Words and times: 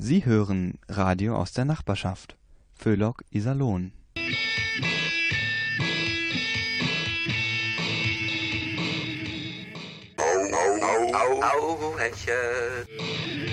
Sie 0.00 0.24
hören 0.24 0.78
Radio 0.88 1.36
aus 1.36 1.52
der 1.52 1.64
Nachbarschaft. 1.64 2.36
Föhlock 2.72 3.24
Iserlohn. 3.30 3.90
Au, 10.16 11.42
au, 11.42 11.42
au, 11.42 11.98
Hechel. 11.98 13.47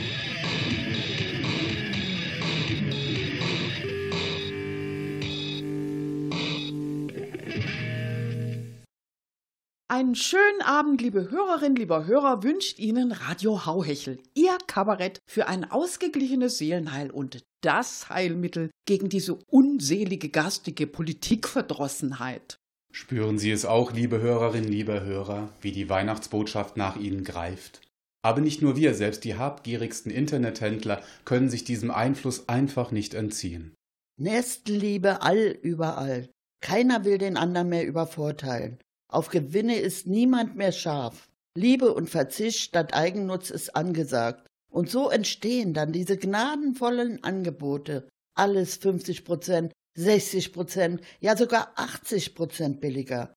Einen 9.88 10.16
schönen 10.16 10.64
Abend, 10.64 11.00
liebe 11.00 11.30
Hörerinnen, 11.30 11.76
lieber 11.76 12.08
Hörer, 12.08 12.42
wünscht 12.42 12.80
Ihnen 12.80 13.12
Radio 13.12 13.68
Hauhechel, 13.68 14.18
Ihr 14.34 14.58
Kabarett 14.66 15.20
für 15.28 15.48
ein 15.48 15.70
ausgeglichenes 15.70 16.58
Seelenheil 16.58 17.12
und 17.12 17.44
das 17.62 18.10
Heilmittel 18.10 18.72
gegen 18.88 19.10
diese 19.10 19.36
unselige 19.36 20.30
garstige 20.30 20.88
Politikverdrossenheit. 20.88 22.58
Spüren 22.92 23.38
Sie 23.38 23.52
es 23.52 23.64
auch, 23.64 23.94
liebe 23.94 24.20
Hörerinnen, 24.20 24.72
liebe 24.72 25.04
Hörer, 25.04 25.50
wie 25.62 25.72
die 25.72 25.88
Weihnachtsbotschaft 25.88 26.78
nach 26.78 26.96
Ihnen 26.96 27.24
greift? 27.24 27.82
Aber 28.24 28.42
nicht 28.42 28.64
nur 28.64 28.76
wir, 28.76 28.96
selbst 28.96 29.24
die 29.24 29.36
habgierigsten 29.36 30.12
Internethändler 30.12 31.04
können 31.26 31.52
sich 31.52 31.64
diesem 31.64 31.92
Einfluss 31.92 32.50
einfach 32.50 32.90
nicht 32.90 33.14
entziehen. 33.14 33.76
Nächstenliebe 34.20 35.22
all 35.22 35.56
überall. 35.62 36.28
Keiner 36.60 37.06
will 37.06 37.20
den 37.20 37.38
anderen 37.38 37.70
mehr 37.70 37.86
übervorteilen. 37.86 38.80
Auf 39.08 39.30
Gewinne 39.30 39.78
ist 39.78 40.08
niemand 40.08 40.56
mehr 40.56 40.72
scharf. 40.72 41.30
Liebe 41.58 41.94
und 41.94 42.10
Verzicht 42.10 42.60
statt 42.60 42.94
Eigennutz 42.94 43.50
ist 43.50 43.76
angesagt. 43.76 44.48
Und 44.72 44.90
so 44.90 45.10
entstehen 45.10 45.74
dann 45.74 45.94
diese 45.94 46.18
gnadenvollen 46.18 47.24
Angebote. 47.24 48.10
Alles 48.36 48.76
50 48.78 49.24
Prozent, 49.24 49.72
60 49.98 50.52
Prozent, 50.52 51.02
ja 51.22 51.38
sogar 51.38 51.72
80 51.76 52.36
Prozent 52.36 52.82
billiger. 52.82 53.34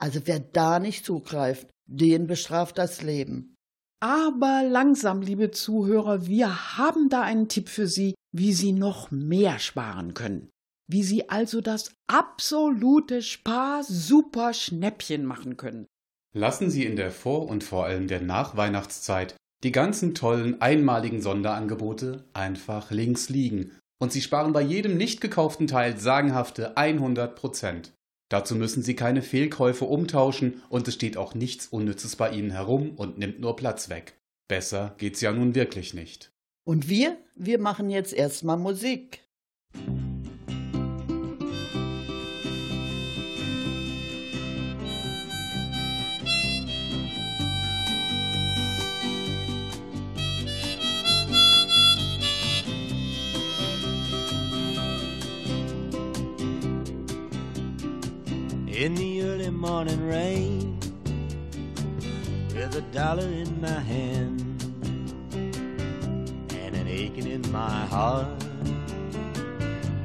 Also 0.00 0.22
wer 0.24 0.40
da 0.40 0.80
nicht 0.80 1.04
zugreift, 1.04 1.68
den 1.86 2.26
bestraft 2.26 2.78
das 2.78 3.02
Leben. 3.02 3.54
Aber 4.02 4.64
langsam, 4.66 5.20
liebe 5.20 5.50
Zuhörer, 5.50 6.26
wir 6.26 6.78
haben 6.78 7.10
da 7.10 7.22
einen 7.22 7.48
Tipp 7.48 7.68
für 7.68 7.86
Sie, 7.86 8.14
wie 8.32 8.52
Sie 8.52 8.72
noch 8.72 9.10
mehr 9.10 9.58
sparen 9.58 10.14
können 10.14 10.50
wie 10.90 11.02
Sie 11.02 11.28
also 11.28 11.60
das 11.60 11.92
absolute 12.06 13.22
Spar-Super-Schnäppchen 13.22 15.24
machen 15.24 15.56
können. 15.56 15.86
Lassen 16.32 16.70
Sie 16.70 16.84
in 16.84 16.94
der 16.96 17.10
Vor- 17.10 17.48
und 17.48 17.64
vor 17.64 17.86
allem 17.86 18.08
der 18.08 18.20
Nachweihnachtszeit 18.20 19.34
die 19.62 19.72
ganzen 19.72 20.14
tollen 20.14 20.60
einmaligen 20.60 21.22
Sonderangebote 21.22 22.24
einfach 22.32 22.90
links 22.90 23.28
liegen 23.28 23.72
und 24.00 24.12
Sie 24.12 24.22
sparen 24.22 24.52
bei 24.52 24.62
jedem 24.62 24.96
nicht 24.96 25.20
gekauften 25.20 25.66
Teil 25.66 25.98
sagenhafte 25.98 26.76
100 26.76 27.36
Prozent. 27.36 27.92
Dazu 28.30 28.56
müssen 28.56 28.82
Sie 28.82 28.94
keine 28.94 29.22
Fehlkäufe 29.22 29.84
umtauschen 29.84 30.62
und 30.68 30.88
es 30.88 30.94
steht 30.94 31.16
auch 31.16 31.34
nichts 31.34 31.66
Unnützes 31.66 32.16
bei 32.16 32.30
Ihnen 32.30 32.52
herum 32.52 32.92
und 32.96 33.18
nimmt 33.18 33.40
nur 33.40 33.56
Platz 33.56 33.88
weg. 33.88 34.16
Besser 34.48 34.94
geht's 34.98 35.20
ja 35.20 35.32
nun 35.32 35.54
wirklich 35.54 35.94
nicht. 35.94 36.32
Und 36.64 36.88
wir? 36.88 37.18
Wir 37.34 37.58
machen 37.58 37.90
jetzt 37.90 38.12
erstmal 38.12 38.56
Musik. 38.56 39.20
In 58.80 58.94
the 58.94 59.22
early 59.22 59.50
morning 59.50 60.08
rain 60.08 60.80
with 62.54 62.74
a 62.76 62.84
dollar 62.92 63.26
in 63.26 63.60
my 63.60 63.68
hand 63.68 64.40
and 66.54 66.74
an 66.74 66.88
aching 66.88 67.26
in 67.26 67.42
my 67.52 67.84
heart 67.84 68.26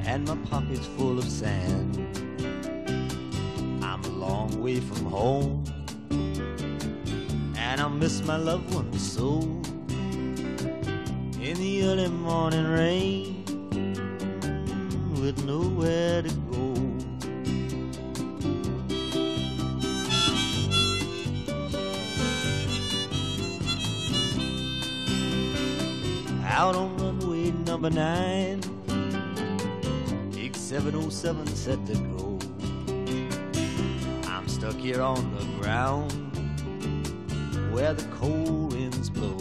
and 0.04 0.28
my 0.28 0.36
pockets 0.50 0.84
full 0.98 1.18
of 1.18 1.24
sand. 1.24 1.96
I'm 3.82 4.04
a 4.04 4.08
long 4.08 4.60
way 4.62 4.78
from 4.80 5.06
home 5.06 5.64
and 7.56 7.80
I 7.80 7.88
miss 7.88 8.22
my 8.26 8.36
loved 8.36 8.74
ones 8.74 9.10
so. 9.10 9.40
In 11.40 11.56
the 11.64 11.82
early 11.84 12.08
morning 12.08 12.66
rain 12.66 13.42
with 15.22 15.42
nowhere 15.46 16.20
to. 16.20 16.45
Out 26.56 26.74
on 26.74 26.96
runway 26.96 27.50
number 27.66 27.90
nine. 27.90 28.60
Big 30.30 30.56
707 30.56 31.46
set 31.48 31.84
to 31.84 31.94
go. 31.94 32.38
I'm 34.26 34.48
stuck 34.48 34.76
here 34.76 35.02
on 35.02 35.36
the 35.36 35.44
ground 35.60 36.12
where 37.74 37.92
the 37.92 38.04
cold 38.16 38.72
winds 38.72 39.10
blow. 39.10 39.36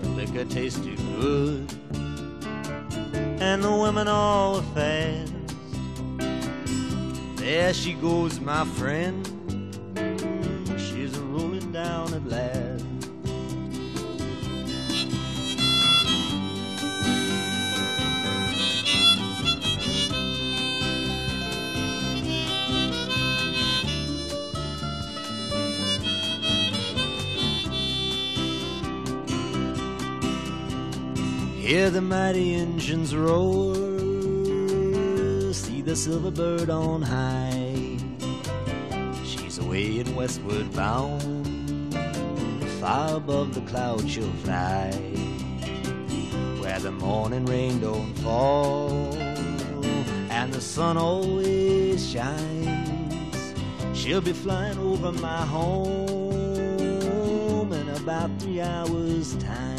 The 0.00 0.08
liquor 0.08 0.46
tastes 0.46 0.80
too 0.80 0.96
good, 1.20 1.70
and 3.42 3.62
the 3.62 3.70
women 3.70 4.08
all 4.08 4.56
are 4.56 4.62
fast. 4.74 5.34
There 7.36 7.74
she 7.74 7.92
goes, 7.92 8.40
my 8.40 8.64
friend. 8.64 9.25
Hear 31.76 31.90
the 31.90 32.00
mighty 32.00 32.54
engines 32.54 33.14
roar, 33.14 33.74
see 35.52 35.82
the 35.82 35.94
silver 35.94 36.30
bird 36.30 36.70
on 36.70 37.02
high. 37.02 37.98
She's 39.22 39.58
away 39.58 39.98
and 39.98 40.16
westward 40.16 40.72
bound, 40.72 41.94
far 42.80 43.16
above 43.16 43.52
the 43.54 43.60
clouds 43.70 44.10
she'll 44.10 44.32
fly. 44.44 44.90
Where 46.62 46.80
the 46.80 46.92
morning 46.92 47.44
rain 47.44 47.80
don't 47.80 48.14
fall, 48.20 49.14
and 50.30 50.54
the 50.54 50.62
sun 50.62 50.96
always 50.96 52.10
shines. 52.10 53.54
She'll 53.92 54.22
be 54.22 54.32
flying 54.32 54.78
over 54.78 55.12
my 55.12 55.44
home 55.44 55.74
in 57.70 57.88
about 57.90 58.30
three 58.40 58.62
hours' 58.62 59.36
time. 59.36 59.75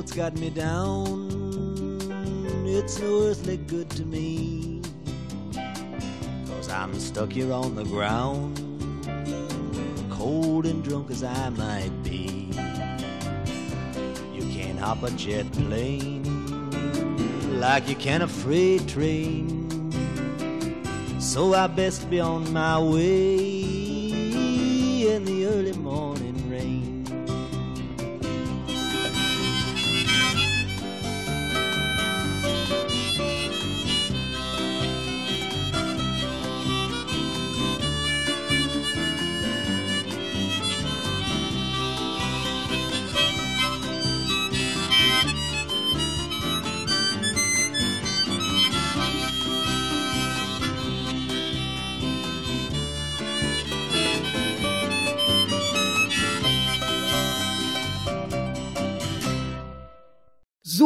Airport's 0.00 0.16
got 0.16 0.34
me 0.38 0.48
down. 0.48 1.28
It's 2.64 2.98
no 3.00 3.24
earthly 3.24 3.58
good 3.58 3.90
to 3.90 4.04
me. 4.06 4.80
Cause 6.46 6.70
I'm 6.70 6.98
stuck 6.98 7.32
here 7.32 7.52
on 7.52 7.74
the 7.74 7.84
ground, 7.84 8.56
cold 10.10 10.64
and 10.64 10.82
drunk 10.82 11.10
as 11.10 11.22
I 11.22 11.50
might 11.50 11.92
be. 12.02 12.48
You 14.32 14.42
can't 14.54 14.78
hop 14.78 15.02
a 15.02 15.10
jet 15.10 15.52
plane 15.52 16.24
like 17.60 17.86
you 17.86 17.96
can 17.96 18.22
a 18.22 18.28
freight 18.28 18.88
train. 18.88 19.68
So 21.20 21.52
I 21.52 21.66
best 21.66 22.08
be 22.08 22.20
on 22.20 22.50
my 22.54 22.78
way 22.78 23.60
in 25.14 25.26
the 25.26 25.44
early 25.44 25.72
morning 25.72 26.09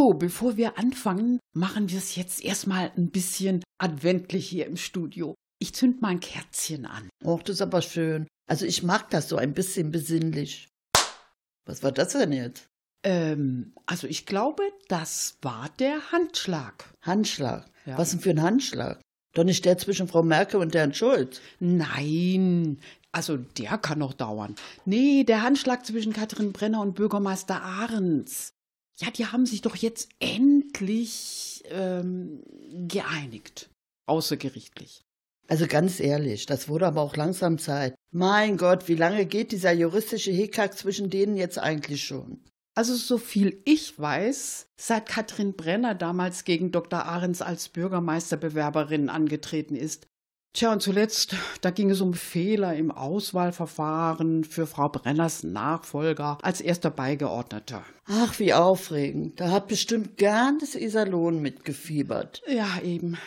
So, 0.05 0.13
bevor 0.13 0.59
wir 0.59 0.77
anfangen, 0.77 1.41
machen 1.55 1.89
wir 1.89 1.97
es 1.97 2.15
jetzt 2.15 2.45
erstmal 2.45 2.93
ein 2.95 3.09
bisschen 3.09 3.65
adventlich 3.79 4.47
hier 4.47 4.67
im 4.67 4.77
Studio. 4.77 5.35
Ich 5.59 5.75
zünd 5.75 6.03
mal 6.03 6.09
ein 6.09 6.21
Kerzchen 6.21 6.85
an. 6.85 7.09
Och, 7.25 7.43
das 7.43 7.55
ist 7.55 7.63
aber 7.63 7.81
schön. 7.81 8.27
Also 8.47 8.67
ich 8.67 8.83
mag 8.83 9.09
das 9.09 9.31
so 9.31 9.39
ein 9.39 9.55
bisschen 9.55 9.93
besinnlich. 9.93 10.69
Was 11.65 11.83
war 11.83 11.91
das 11.91 12.13
denn 12.13 12.33
jetzt? 12.33 12.67
Ähm, 13.03 13.73
also 13.87 14.07
ich 14.07 14.27
glaube, 14.27 14.65
das 14.89 15.39
war 15.41 15.71
der 15.79 16.13
Handschlag. 16.13 16.85
Handschlag. 17.01 17.65
Ja. 17.87 17.97
Was 17.97 18.11
denn 18.11 18.21
für 18.21 18.29
ein 18.29 18.43
Handschlag? 18.43 19.01
Doch 19.35 19.45
nicht 19.45 19.65
der 19.65 19.79
zwischen 19.79 20.07
Frau 20.07 20.23
Merkel 20.23 20.61
und 20.61 20.75
Herrn 20.75 20.93
Schulz. 20.93 21.41
Nein, 21.61 22.79
also 23.11 23.39
der 23.39 23.79
kann 23.79 24.01
noch 24.01 24.13
dauern. 24.13 24.55
Nee, 24.85 25.25
der 25.25 25.41
Handschlag 25.41 25.87
zwischen 25.87 26.13
Katrin 26.13 26.53
Brenner 26.53 26.83
und 26.83 26.95
Bürgermeister 26.95 27.63
Ahrens. 27.63 28.51
Ja, 29.01 29.11
die 29.11 29.27
haben 29.27 29.47
sich 29.47 29.63
doch 29.63 29.77
jetzt 29.77 30.09
endlich 30.21 31.65
ähm, 31.69 32.43
geeinigt. 32.89 33.71
Außergerichtlich. 34.07 35.03
Also 35.49 35.67
ganz 35.67 36.01
ehrlich, 36.01 36.47
das 36.47 36.69
wurde 36.69 36.87
aber 36.87 37.03
auch 37.03 37.17
langsam 37.17 37.59
Zeit. 37.59 37.95
Mein 38.13 38.57
Gott, 38.57 38.89
wie 38.89 38.95
lange 38.95 39.27
geht 39.27 39.53
dieser 39.53 39.73
juristische 39.73 40.31
Hickhack 40.31 40.77
zwischen 40.77 41.11
denen 41.11 41.37
jetzt 41.37 41.59
eigentlich 41.59 42.05
schon? 42.05 42.41
Also 42.77 42.95
so 42.95 43.19
viel 43.19 43.61
ich 43.65 43.99
weiß, 43.99 44.67
seit 44.81 45.07
Katrin 45.07 45.55
Brenner 45.55 45.95
damals 45.95 46.45
gegen 46.45 46.73
Dr. 46.73 47.05
Ahrens 47.05 47.43
als 47.43 47.69
Bürgermeisterbewerberin 47.69 49.09
angetreten 49.09 49.77
ist. 49.77 50.07
Tja, 50.55 50.73
und 50.73 50.81
zuletzt, 50.83 51.35
da 51.63 51.73
ging 51.73 51.91
es 51.91 52.01
um 52.01 52.15
Fehler 52.15 52.77
im 52.77 52.93
Auswahlverfahren 52.93 54.45
für 54.45 54.69
Frau 54.69 54.89
Brenners 54.89 55.43
Nachfolger 55.43 56.39
als 56.43 56.61
erster 56.61 56.93
Beigeordneter. 56.93 57.85
Ach, 58.07 58.39
wie 58.39 58.55
aufregend. 58.55 59.41
Da 59.41 59.51
hat 59.51 59.67
bestimmt 59.67 60.17
ganz 60.17 60.77
Iserlohn 60.77 61.43
mitgefiebert. 61.43 62.41
Ja, 62.47 62.81
eben. 62.85 63.19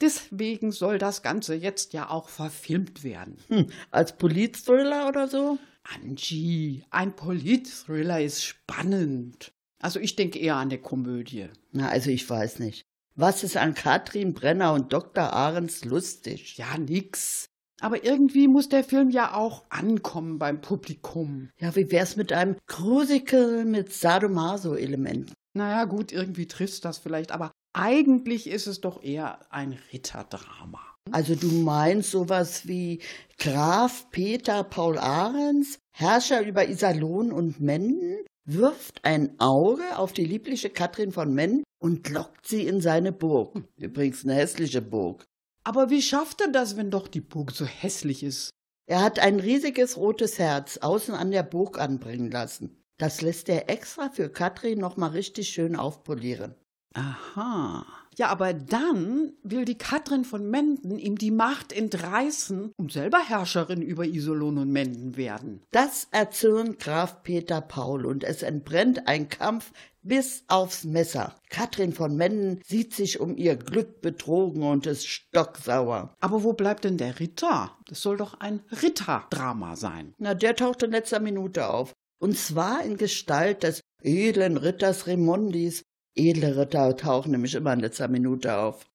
Deswegen 0.00 0.72
soll 0.72 0.98
das 0.98 1.22
Ganze 1.22 1.54
jetzt 1.54 1.92
ja 1.92 2.10
auch 2.10 2.28
verfilmt 2.28 3.04
werden. 3.04 3.36
Hm, 3.46 3.68
als 3.92 4.16
Politthriller 4.16 5.06
oder 5.08 5.28
so? 5.28 5.58
Angie, 5.84 6.84
ein 6.90 7.14
Politthriller 7.14 8.20
ist 8.20 8.42
spannend. 8.42 9.52
Also 9.78 10.00
ich 10.00 10.16
denke 10.16 10.40
eher 10.40 10.56
an 10.56 10.70
eine 10.70 10.78
Komödie. 10.78 11.46
Na, 11.70 11.90
also 11.90 12.10
ich 12.10 12.28
weiß 12.28 12.58
nicht. 12.58 12.86
Was 13.14 13.44
ist 13.44 13.56
an 13.58 13.74
Katrin 13.74 14.32
Brenner 14.32 14.72
und 14.72 14.92
Dr. 14.92 15.32
Ahrens 15.32 15.84
lustig? 15.84 16.56
Ja, 16.56 16.78
nix. 16.78 17.46
Aber 17.80 18.04
irgendwie 18.04 18.48
muss 18.48 18.68
der 18.68 18.84
Film 18.84 19.10
ja 19.10 19.34
auch 19.34 19.64
ankommen 19.68 20.38
beim 20.38 20.60
Publikum. 20.60 21.50
Ja, 21.58 21.74
wie 21.76 21.90
wär's 21.90 22.16
mit 22.16 22.32
einem 22.32 22.56
Crucicle 22.66 23.64
mit 23.64 23.92
Sadomaso-Elementen? 23.92 25.34
Naja, 25.54 25.84
gut, 25.84 26.12
irgendwie 26.12 26.46
trifft 26.46 26.84
das 26.84 26.98
vielleicht, 26.98 27.32
aber 27.32 27.50
eigentlich 27.74 28.48
ist 28.48 28.66
es 28.66 28.80
doch 28.80 29.02
eher 29.02 29.52
ein 29.52 29.78
Ritterdrama. 29.92 30.80
Also 31.10 31.34
du 31.34 31.48
meinst 31.48 32.12
sowas 32.12 32.68
wie 32.68 33.02
Graf 33.38 34.08
Peter 34.10 34.62
Paul 34.62 34.98
Ahrens, 34.98 35.78
Herrscher 35.92 36.46
über 36.46 36.68
Iserlohn 36.68 37.32
und 37.32 37.60
Menden, 37.60 38.24
wirft 38.44 39.04
ein 39.04 39.38
Auge 39.40 39.96
auf 39.96 40.12
die 40.12 40.24
liebliche 40.24 40.70
Katrin 40.70 41.12
von 41.12 41.32
Menden 41.34 41.64
und 41.80 42.08
lockt 42.10 42.46
sie 42.46 42.66
in 42.66 42.80
seine 42.80 43.12
Burg. 43.12 43.62
Übrigens 43.76 44.24
eine 44.24 44.34
hässliche 44.34 44.82
Burg. 44.82 45.24
Aber 45.64 45.90
wie 45.90 46.02
schafft 46.02 46.40
er 46.40 46.48
das, 46.48 46.76
wenn 46.76 46.90
doch 46.90 47.08
die 47.08 47.20
Burg 47.20 47.52
so 47.52 47.64
hässlich 47.64 48.22
ist? 48.22 48.50
Er 48.86 49.00
hat 49.02 49.20
ein 49.20 49.38
riesiges 49.38 49.96
rotes 49.96 50.38
Herz 50.38 50.78
außen 50.78 51.14
an 51.14 51.30
der 51.30 51.44
Burg 51.44 51.78
anbringen 51.78 52.30
lassen. 52.30 52.82
Das 52.98 53.20
lässt 53.20 53.48
er 53.48 53.70
extra 53.70 54.10
für 54.10 54.28
Katrin 54.28 54.78
nochmal 54.78 55.10
richtig 55.10 55.48
schön 55.48 55.76
aufpolieren. 55.76 56.54
Aha. 56.94 57.86
Ja, 58.18 58.28
aber 58.28 58.52
dann 58.52 59.32
will 59.42 59.64
die 59.64 59.78
Katrin 59.78 60.24
von 60.24 60.48
Menden 60.48 60.98
ihm 60.98 61.16
die 61.16 61.30
Macht 61.30 61.72
entreißen 61.72 62.72
und 62.76 62.92
selber 62.92 63.18
Herrscherin 63.26 63.80
über 63.80 64.04
Iserlohn 64.04 64.58
und 64.58 64.70
Menden 64.70 65.16
werden. 65.16 65.62
Das 65.70 66.08
erzürnt 66.10 66.78
Graf 66.78 67.22
Peter 67.22 67.60
Paul 67.60 68.04
und 68.04 68.22
es 68.24 68.42
entbrennt 68.42 69.08
ein 69.08 69.28
Kampf 69.28 69.72
bis 70.02 70.44
aufs 70.48 70.84
Messer. 70.84 71.36
Katrin 71.48 71.92
von 71.92 72.16
Menden 72.16 72.60
sieht 72.66 72.94
sich 72.94 73.20
um 73.20 73.36
ihr 73.36 73.56
Glück 73.56 74.00
betrogen 74.00 74.62
und 74.62 74.86
ist 74.86 75.06
stocksauer. 75.06 76.14
Aber 76.20 76.42
wo 76.42 76.52
bleibt 76.52 76.84
denn 76.84 76.98
der 76.98 77.20
Ritter? 77.20 77.76
Das 77.86 78.02
soll 78.02 78.16
doch 78.16 78.40
ein 78.40 78.60
Ritterdrama 78.70 79.76
sein. 79.76 80.14
Na, 80.18 80.34
der 80.34 80.56
taucht 80.56 80.82
in 80.82 80.90
letzter 80.90 81.20
Minute 81.20 81.68
auf. 81.68 81.92
Und 82.18 82.36
zwar 82.36 82.84
in 82.84 82.96
Gestalt 82.98 83.62
des 83.62 83.80
edlen 84.02 84.56
Ritters 84.56 85.06
Remondis. 85.06 85.82
Edle 86.14 86.56
Ritter 86.56 86.96
tauchen 86.96 87.32
nämlich 87.32 87.54
immer 87.54 87.72
in 87.72 87.80
letzter 87.80 88.08
Minute 88.08 88.56
auf. 88.58 88.86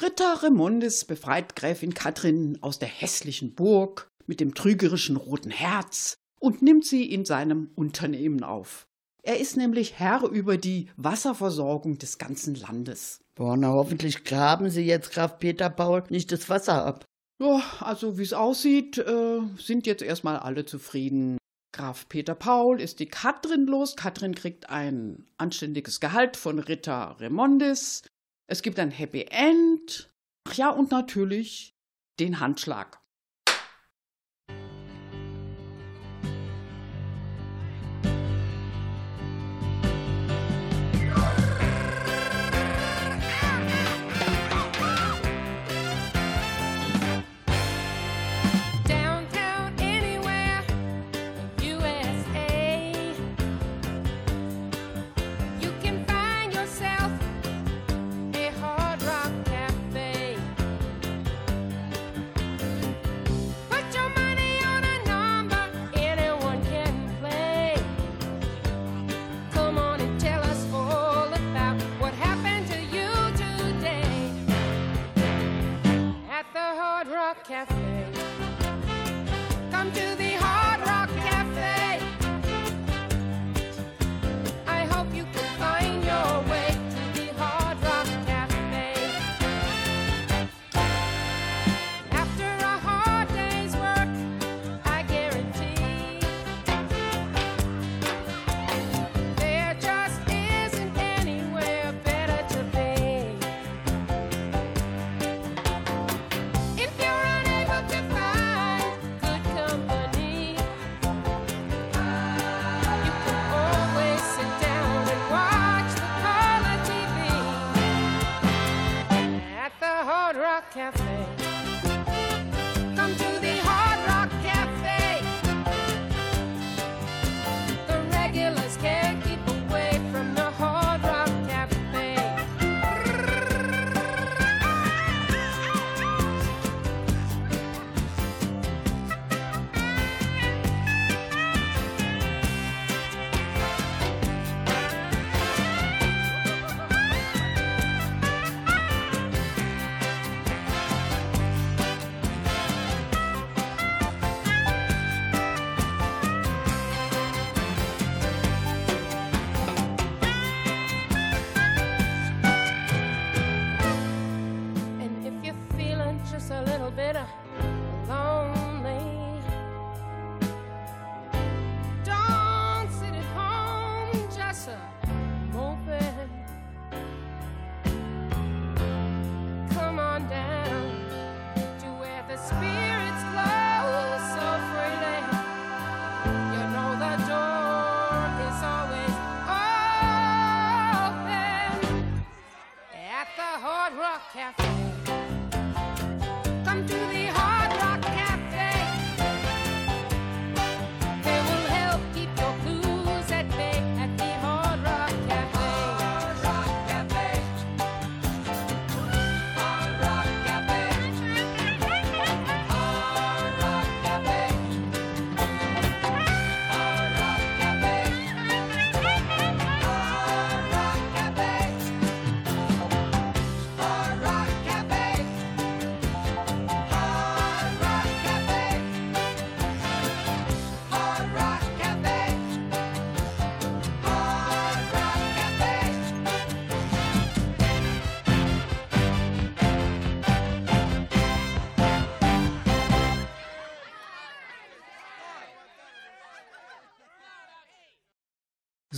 Ritter 0.00 0.42
Remondis 0.42 1.04
befreit 1.04 1.56
Gräfin 1.56 1.94
Katrin 1.94 2.58
aus 2.60 2.78
der 2.78 2.88
hässlichen 2.88 3.54
Burg 3.54 4.08
mit 4.26 4.38
dem 4.38 4.54
trügerischen 4.54 5.16
roten 5.16 5.50
Herz 5.50 6.14
und 6.38 6.62
nimmt 6.62 6.86
sie 6.86 7.10
in 7.10 7.24
seinem 7.24 7.70
Unternehmen 7.74 8.44
auf. 8.44 8.86
Er 9.22 9.40
ist 9.40 9.56
nämlich 9.56 9.98
Herr 9.98 10.22
über 10.24 10.58
die 10.58 10.90
Wasserversorgung 10.96 11.98
des 11.98 12.18
ganzen 12.18 12.54
Landes. 12.54 13.20
Boah, 13.34 13.56
na 13.56 13.72
hoffentlich 13.72 14.22
graben 14.22 14.70
sie 14.70 14.82
jetzt 14.82 15.12
Graf 15.12 15.38
Peter 15.38 15.70
Paul 15.70 16.04
nicht 16.10 16.30
das 16.30 16.48
Wasser 16.48 16.84
ab. 16.84 17.06
Ja, 17.40 17.62
also 17.80 18.16
wie 18.16 18.22
es 18.22 18.32
aussieht, 18.32 18.98
äh, 18.98 19.40
sind 19.58 19.86
jetzt 19.86 20.02
erstmal 20.02 20.36
alle 20.36 20.64
zufrieden. 20.64 21.38
Graf 21.72 22.08
Peter 22.08 22.36
Paul 22.36 22.80
ist 22.80 23.00
die 23.00 23.08
Katrin 23.08 23.66
los. 23.66 23.96
Katrin 23.96 24.34
kriegt 24.34 24.70
ein 24.70 25.26
anständiges 25.38 25.98
Gehalt 25.98 26.36
von 26.36 26.60
Ritter 26.60 27.16
Remondis. 27.18 28.02
Es 28.46 28.62
gibt 28.62 28.78
ein 28.78 28.92
Happy 28.92 29.26
End. 29.28 30.12
Ach 30.48 30.54
ja, 30.54 30.70
und 30.70 30.92
natürlich 30.92 31.74
den 32.20 32.38
Handschlag. 32.38 33.00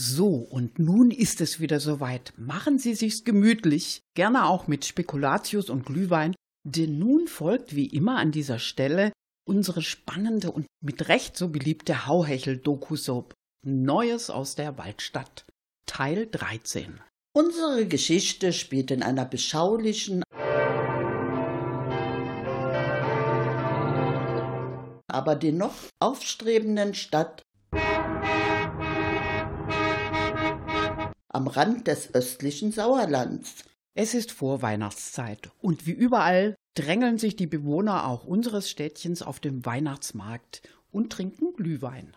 So, 0.08 0.28
und 0.28 0.78
nun 0.78 1.10
ist 1.10 1.40
es 1.40 1.58
wieder 1.58 1.80
soweit. 1.80 2.32
Machen 2.36 2.78
Sie 2.78 2.94
sich's 2.94 3.25
gemütlich, 3.25 4.02
gerne 4.14 4.46
auch 4.46 4.68
mit 4.68 4.84
Spekulatius 4.84 5.68
und 5.68 5.84
Glühwein, 5.84 6.36
denn 6.62 7.00
nun 7.00 7.26
folgt 7.26 7.75
wie 7.75 7.86
immer 7.86 8.16
an 8.18 8.30
dieser 8.30 8.60
Stelle 8.60 9.10
unsere 9.48 9.82
spannende 9.82 10.52
und 10.52 10.66
mit 10.80 11.08
Recht 11.08 11.36
so 11.36 11.48
beliebte 11.48 12.06
Hauhechel-Doku-Soap 12.06 13.34
Neues 13.66 14.30
aus 14.30 14.54
der 14.54 14.78
Waldstadt, 14.78 15.44
Teil 15.86 16.28
13. 16.30 17.00
Unsere 17.36 17.86
Geschichte 17.86 18.52
spielt 18.52 18.92
in 18.92 19.02
einer 19.02 19.25
beschaulichen, 19.25 20.22
aber 25.08 25.34
dennoch 25.34 25.75
aufstrebenden 26.00 26.94
Stadt 26.94 27.42
am 31.36 31.48
Rand 31.48 31.86
des 31.86 32.14
östlichen 32.14 32.72
Sauerlands. 32.72 33.56
Es 33.94 34.14
ist 34.14 34.32
Vorweihnachtszeit 34.32 35.50
und 35.60 35.86
wie 35.86 35.92
überall 35.92 36.56
drängeln 36.74 37.18
sich 37.18 37.36
die 37.36 37.46
Bewohner 37.46 38.06
auch 38.06 38.24
unseres 38.24 38.70
Städtchens 38.70 39.20
auf 39.20 39.38
dem 39.38 39.64
Weihnachtsmarkt 39.66 40.62
und 40.90 41.12
trinken 41.12 41.52
Glühwein. 41.54 42.12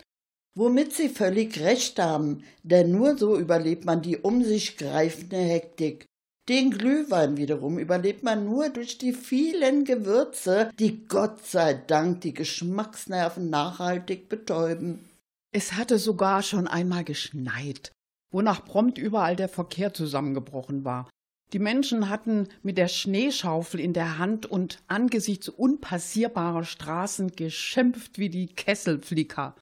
Womit 0.56 0.94
sie 0.94 1.10
völlig 1.10 1.60
recht 1.60 2.00
haben, 2.00 2.44
denn 2.64 2.92
nur 2.92 3.18
so 3.18 3.38
überlebt 3.38 3.84
man 3.86 4.02
die 4.02 4.18
um 4.18 4.44
sich 4.44 4.78
greifende 4.78 5.38
Hektik. 5.38 6.06
Den 6.48 6.72
Glühwein 6.72 7.36
wiederum 7.36 7.78
überlebt 7.78 8.24
man 8.24 8.46
nur 8.46 8.70
durch 8.70 8.98
die 8.98 9.14
vielen 9.14 9.84
Gewürze, 9.84 10.72
die 10.80 11.06
Gott 11.08 11.46
sei 11.46 11.74
Dank 11.74 12.22
die 12.22 12.34
Geschmacksnerven 12.34 13.50
nachhaltig 13.50 14.30
betäuben. 14.30 15.08
Es 15.52 15.74
hatte 15.74 16.00
sogar 16.00 16.42
schon 16.42 16.68
einmal 16.68 17.04
geschneit, 17.04 17.92
wonach 18.32 18.66
prompt 18.66 18.98
überall 18.98 19.36
der 19.36 19.50
Verkehr 19.50 19.94
zusammengebrochen 19.94 20.86
war. 20.86 21.10
Die 21.52 21.60
Menschen 21.60 22.10
hatten 22.10 22.48
mit 22.62 22.78
der 22.78 22.88
Schneeschaufel 22.88 23.80
in 23.80 23.94
der 23.94 24.20
Hand 24.20 24.46
und 24.46 24.84
angesichts 24.88 25.50
unpassierbarer 25.50 26.64
Straßen 26.64 27.32
geschimpft 27.32 28.20
wie 28.20 28.30
die 28.30 28.48
Kesselflicker. 28.48 29.56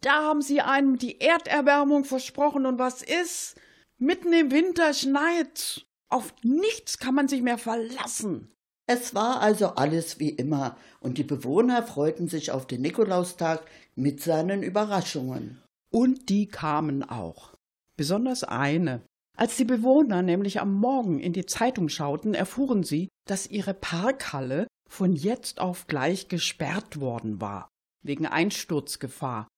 Da 0.00 0.22
haben 0.22 0.42
sie 0.42 0.60
einem 0.60 0.98
die 0.98 1.20
Erderwärmung 1.20 2.04
versprochen 2.04 2.66
und 2.66 2.78
was 2.78 3.02
ist? 3.02 3.56
Mitten 3.98 4.32
im 4.32 4.50
Winter 4.50 4.92
schneit. 4.94 5.86
Auf 6.10 6.32
nichts 6.42 6.98
kann 6.98 7.14
man 7.14 7.26
sich 7.26 7.42
mehr 7.42 7.58
verlassen. 7.58 8.52
Es 8.86 9.14
war 9.14 9.40
also 9.40 9.68
alles 9.68 10.20
wie 10.20 10.28
immer, 10.28 10.76
und 11.00 11.16
die 11.16 11.24
Bewohner 11.24 11.82
freuten 11.82 12.28
sich 12.28 12.50
auf 12.50 12.66
den 12.66 12.82
Nikolaustag 12.82 13.64
mit 13.94 14.22
seinen 14.22 14.62
Überraschungen. 14.62 15.62
Und 15.90 16.28
die 16.28 16.46
kamen 16.46 17.02
auch. 17.02 17.53
Besonders 17.96 18.44
eine. 18.44 19.02
Als 19.36 19.56
die 19.56 19.64
Bewohner 19.64 20.22
nämlich 20.22 20.60
am 20.60 20.72
Morgen 20.74 21.18
in 21.18 21.32
die 21.32 21.46
Zeitung 21.46 21.88
schauten, 21.88 22.34
erfuhren 22.34 22.82
sie, 22.84 23.08
dass 23.26 23.48
ihre 23.48 23.74
Parkhalle 23.74 24.66
von 24.88 25.14
jetzt 25.14 25.60
auf 25.60 25.86
gleich 25.86 26.28
gesperrt 26.28 27.00
worden 27.00 27.40
war, 27.40 27.68
wegen 28.02 28.26
Einsturzgefahr. 28.26 29.48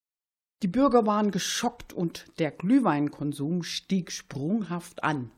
Die 0.62 0.68
Bürger 0.68 1.04
waren 1.06 1.30
geschockt 1.30 1.92
und 1.92 2.26
der 2.38 2.50
Glühweinkonsum 2.50 3.62
stieg 3.62 4.10
sprunghaft 4.10 5.04
an. 5.04 5.30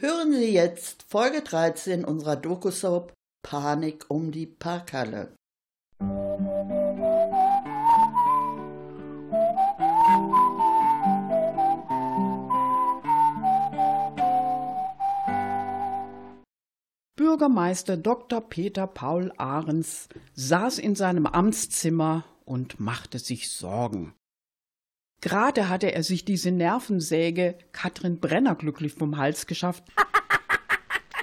Hören 0.00 0.32
Sie 0.32 0.52
jetzt 0.52 1.04
Folge 1.08 1.42
13 1.42 2.04
unserer 2.04 2.36
Doku-Soap 2.36 3.17
Panik 3.50 4.04
um 4.08 4.30
die 4.30 4.44
Parkhalle. 4.44 5.34
Bürgermeister 17.16 17.96
Dr. 17.96 18.42
Peter 18.42 18.86
Paul 18.86 19.32
Ahrens 19.38 20.10
saß 20.34 20.78
in 20.78 20.94
seinem 20.94 21.24
Amtszimmer 21.24 22.26
und 22.44 22.78
machte 22.78 23.18
sich 23.18 23.50
Sorgen. 23.50 24.12
Gerade 25.22 25.70
hatte 25.70 25.94
er 25.94 26.02
sich 26.02 26.26
diese 26.26 26.50
Nervensäge 26.50 27.56
Katrin 27.72 28.20
Brenner 28.20 28.56
glücklich 28.56 28.92
vom 28.92 29.16
Hals 29.16 29.46
geschafft. 29.46 29.84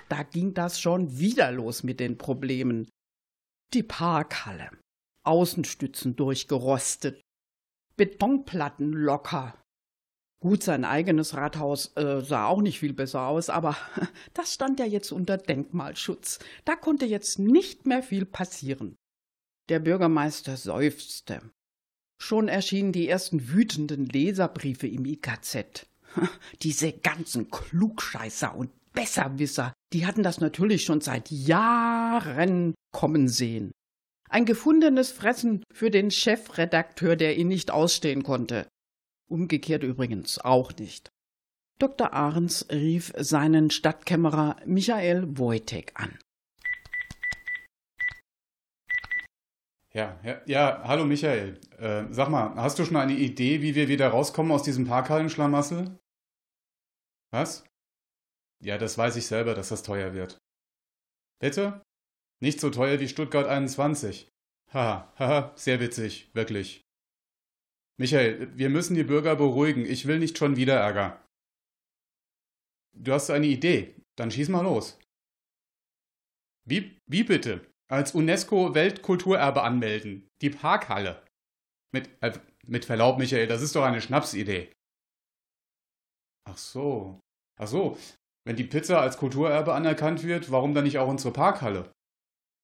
Da 0.10 0.24
ging 0.24 0.54
das 0.54 0.80
schon 0.80 1.18
wieder 1.18 1.52
los 1.52 1.84
mit 1.84 2.00
den 2.00 2.18
Problemen. 2.18 2.88
Die 3.74 3.84
Parkhalle. 3.84 4.70
Außenstützen 5.24 6.16
durchgerostet. 6.16 7.22
Betonplatten 7.98 8.92
locker. 8.92 9.56
Gut, 10.42 10.62
sein 10.62 10.86
eigenes 10.86 11.34
Rathaus 11.34 11.96
äh, 11.96 12.22
sah 12.22 12.46
auch 12.46 12.62
nicht 12.62 12.80
viel 12.80 12.94
besser 12.94 13.22
aus, 13.22 13.50
aber 13.50 13.76
das 14.34 14.54
stand 14.54 14.80
ja 14.80 14.86
jetzt 14.86 15.12
unter 15.12 15.38
Denkmalschutz. 15.38 16.40
Da 16.66 16.76
konnte 16.76 17.06
jetzt 17.06 17.40
nicht 17.40 17.88
mehr 17.88 18.04
viel 18.04 18.26
passieren. 18.26 18.96
Der 19.70 19.80
Bürgermeister 19.80 20.58
seufzte. 20.58 21.42
Schon 22.22 22.48
erschienen 22.48 22.92
die 22.92 23.08
ersten 23.08 23.50
wütenden 23.50 24.06
Leserbriefe 24.06 24.88
im 24.88 25.06
IKZ. 25.06 25.88
Diese 26.62 26.94
ganzen 26.94 27.50
Klugscheißer 27.50 28.56
und 28.56 28.72
Besserwisser, 28.94 29.74
die 29.94 30.06
hatten 30.06 30.24
das 30.24 30.39
natürlich 30.39 30.84
schon 30.84 31.01
seit 31.01 31.32
Jahren 31.32 32.75
kommen 32.92 33.27
sehen. 33.27 33.72
Ein 34.30 34.46
gefundenes 34.46 35.12
Fressen 35.12 35.63
für 35.72 35.92
den 35.92 36.12
Chefredakteur, 36.12 37.15
der 37.15 37.38
ihn 37.38 37.48
nicht 37.48 37.72
ausstehen 37.72 38.24
konnte. 38.24 38.68
Umgekehrt 39.30 39.84
übrigens 39.84 40.39
auch 40.39 40.75
nicht. 40.77 41.10
Dr. 41.80 42.13
Ahrens 42.13 42.68
rief 42.72 43.13
seinen 43.18 43.70
Stadtkämmerer 43.70 44.58
Michael 44.65 45.38
Wojtek 45.38 45.92
an. 45.96 46.18
Ja, 49.94 50.20
ja, 50.24 50.42
ja, 50.46 50.82
hallo 50.84 51.06
Michael. 51.06 51.60
Äh, 51.77 52.06
sag 52.12 52.30
mal, 52.30 52.56
hast 52.56 52.80
du 52.80 52.86
schon 52.86 52.98
eine 52.98 53.13
Idee, 53.13 53.62
wie 53.62 53.75
wir 53.75 53.88
wieder 53.88 54.10
rauskommen 54.10 54.51
aus 54.51 54.63
diesem 54.63 54.86
Parkhallenschlamassel? 54.86 55.98
Was? 57.32 57.63
Ja, 58.65 58.79
das 58.79 58.98
weiß 58.98 59.15
ich 59.17 59.27
selber, 59.27 59.53
dass 59.53 59.69
das 59.69 59.84
teuer 59.84 60.15
wird. 60.15 60.39
Bitte? 61.39 61.84
Nicht 62.41 62.60
so 62.60 62.72
teuer 62.72 63.00
wie 63.00 63.07
Stuttgart 63.07 63.45
21. 63.45 64.27
Haha, 64.74 65.13
haha, 65.19 65.53
sehr 65.55 65.79
witzig, 65.79 66.31
wirklich. 66.34 66.81
Michael, 68.00 68.57
wir 68.57 68.69
müssen 68.69 68.95
die 68.95 69.03
Bürger 69.03 69.36
beruhigen. 69.36 69.86
Ich 69.86 70.07
will 70.07 70.17
nicht 70.17 70.39
schon 70.39 70.55
wieder 70.55 70.77
Ärger. 70.79 71.24
Du 72.93 73.13
hast 73.13 73.29
eine 73.29 73.45
Idee. 73.45 73.95
Dann 74.17 74.31
schieß 74.31 74.50
mal 74.50 74.63
los. 74.63 74.98
Wie, 76.67 77.00
wie 77.05 77.24
bitte? 77.24 77.72
Als 77.88 78.15
UNESCO-Weltkulturerbe 78.15 79.62
anmelden. 79.62 80.27
Die 80.41 80.50
Parkhalle. 80.50 81.24
Mit, 81.93 82.10
äh, 82.24 82.34
mit 82.65 82.86
Verlaub, 82.86 83.19
Michael, 83.19 83.45
das 83.45 83.62
ist 83.62 83.75
doch 83.75 83.84
eine 83.84 84.01
Schnapsidee. 84.01 84.74
Ach 86.50 86.57
so. 86.57 87.19
Ach 87.60 87.67
so. 87.67 87.98
Wenn 88.46 88.56
die 88.56 88.64
Pizza 88.64 89.02
als 89.02 89.18
Kulturerbe 89.18 89.74
anerkannt 89.74 90.24
wird, 90.24 90.52
warum 90.52 90.74
dann 90.74 90.84
nicht 90.84 91.00
auch 91.00 91.08
unsere 91.08 91.34
Parkhalle? 91.34 91.92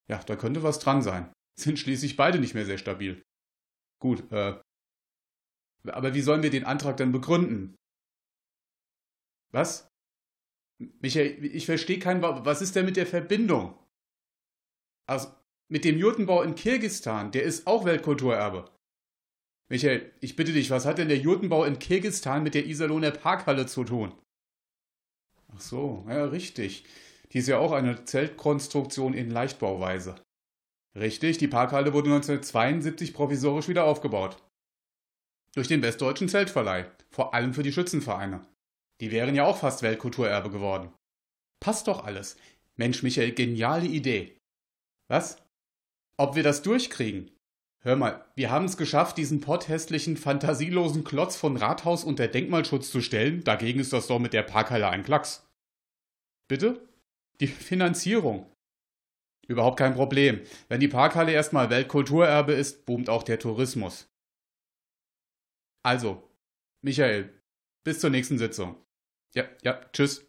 Ja, 0.08 0.20
da 0.20 0.36
könnte 0.36 0.64
was 0.64 0.80
dran 0.80 1.02
sein. 1.02 1.32
Sind 1.60 1.80
schließlich 1.80 2.16
beide 2.16 2.40
nicht 2.40 2.54
mehr 2.54 2.66
sehr 2.66 2.78
stabil. 2.78 3.24
Gut, 4.00 4.32
äh. 4.32 4.60
Aber 5.88 6.14
wie 6.14 6.22
sollen 6.22 6.44
wir 6.44 6.52
den 6.52 6.66
Antrag 6.66 6.98
dann 6.98 7.12
begründen? 7.12 7.76
Was? 9.52 9.88
Michael, 11.02 11.44
ich 11.44 11.66
verstehe 11.66 12.00
kein. 12.00 12.22
Was 12.22 12.62
ist 12.62 12.76
denn 12.76 12.86
mit 12.86 12.98
der 12.98 13.08
Verbindung? 13.08 13.78
Also, 15.08 15.30
mit 15.70 15.84
dem 15.84 15.98
Jurtenbau 15.98 16.44
in 16.44 16.56
Kirgistan, 16.56 17.32
der 17.32 17.44
ist 17.44 17.66
auch 17.66 17.86
Weltkulturerbe. 17.86 18.70
Michael, 19.70 20.14
ich 20.20 20.36
bitte 20.36 20.54
dich, 20.54 20.70
was 20.70 20.86
hat 20.86 20.98
denn 20.98 21.08
der 21.08 21.18
Jurtenbau 21.18 21.64
in 21.64 21.80
Kirgistan 21.80 22.44
mit 22.44 22.54
der 22.54 22.66
Iserlohner 22.66 23.12
Parkhalle 23.12 23.66
zu 23.66 23.84
tun? 23.84 24.14
Ach 25.56 25.62
so, 25.62 26.06
ja, 26.08 26.26
richtig. 26.26 26.86
Die 27.32 27.40
ist 27.40 27.48
ja 27.48 27.58
auch 27.58 27.72
eine 27.72 28.04
Zeltkonstruktion 28.04 29.14
in 29.14 29.30
Leichtbauweise. 29.30 30.16
Richtig, 30.96 31.38
die 31.38 31.48
Parkhalle 31.48 31.94
wurde 31.94 32.10
1972 32.10 33.14
provisorisch 33.14 33.68
wieder 33.68 33.86
aufgebaut. 33.86 34.38
Durch 35.54 35.68
den 35.68 35.82
Westdeutschen 35.82 36.30
Zeltverleih, 36.30 36.92
vor 37.10 37.34
allem 37.34 37.54
für 37.54 37.64
die 37.64 37.72
Schützenvereine. 37.72 38.46
Die 39.00 39.12
wären 39.12 39.36
ja 39.36 39.46
auch 39.46 39.58
fast 39.58 39.82
Weltkulturerbe 39.82 40.50
geworden. 40.50 40.94
Passt 41.62 41.88
doch 41.88 42.04
alles. 42.04 42.38
Mensch, 42.76 43.04
Michael, 43.04 43.34
geniale 43.34 43.86
Idee. 43.86 44.38
Was? 45.10 45.38
Ob 46.18 46.36
wir 46.36 46.44
das 46.44 46.62
durchkriegen? 46.62 47.32
Hör 47.84 47.96
mal, 47.96 48.24
wir 48.36 48.52
haben 48.52 48.66
es 48.66 48.78
geschafft, 48.78 49.18
diesen 49.18 49.42
potthässlichen, 49.42 50.16
fantasielosen 50.16 51.04
Klotz 51.04 51.36
von 51.36 51.58
Rathaus 51.58 52.04
unter 52.04 52.28
Denkmalschutz 52.28 52.92
zu 52.92 53.02
stellen. 53.02 53.44
Dagegen 53.44 53.80
ist 53.80 53.92
das 53.92 54.06
doch 54.06 54.20
mit 54.20 54.34
der 54.34 54.44
Parkhalle 54.44 54.88
ein 54.88 55.04
Klacks. 55.04 55.50
Bitte? 56.48 56.88
Die 57.40 57.48
Finanzierung. 57.48 58.52
Überhaupt 59.48 59.80
kein 59.80 59.96
Problem. 59.96 60.42
Wenn 60.70 60.80
die 60.80 60.88
Parkhalle 60.88 61.32
erstmal 61.32 61.72
Weltkulturerbe 61.72 62.54
ist, 62.54 62.86
boomt 62.86 63.10
auch 63.10 63.24
der 63.24 63.40
Tourismus. 63.40 64.08
Also, 65.84 66.30
Michael, 66.84 67.34
bis 67.84 68.00
zur 68.00 68.12
nächsten 68.12 68.38
Sitzung. 68.38 68.76
Ja, 69.34 69.46
ja, 69.64 69.82
tschüss. 69.92 70.24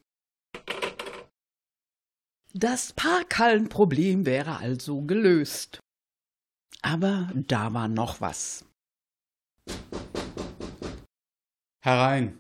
Das 2.55 2.95
Parkhallenproblem 2.95 4.25
wäre 4.25 4.57
also 4.57 5.03
gelöst. 5.03 5.83
Aber 6.83 7.31
da 7.35 7.73
war 7.73 7.89
noch 7.89 8.21
was. 8.21 8.65
Herein. 11.85 12.39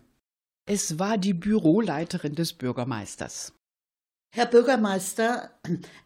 Es 0.67 0.99
war 0.99 1.19
die 1.19 1.35
Büroleiterin 1.35 2.35
des 2.35 2.53
Bürgermeisters. 2.53 3.53
Herr 4.35 4.47
Bürgermeister, 4.47 5.51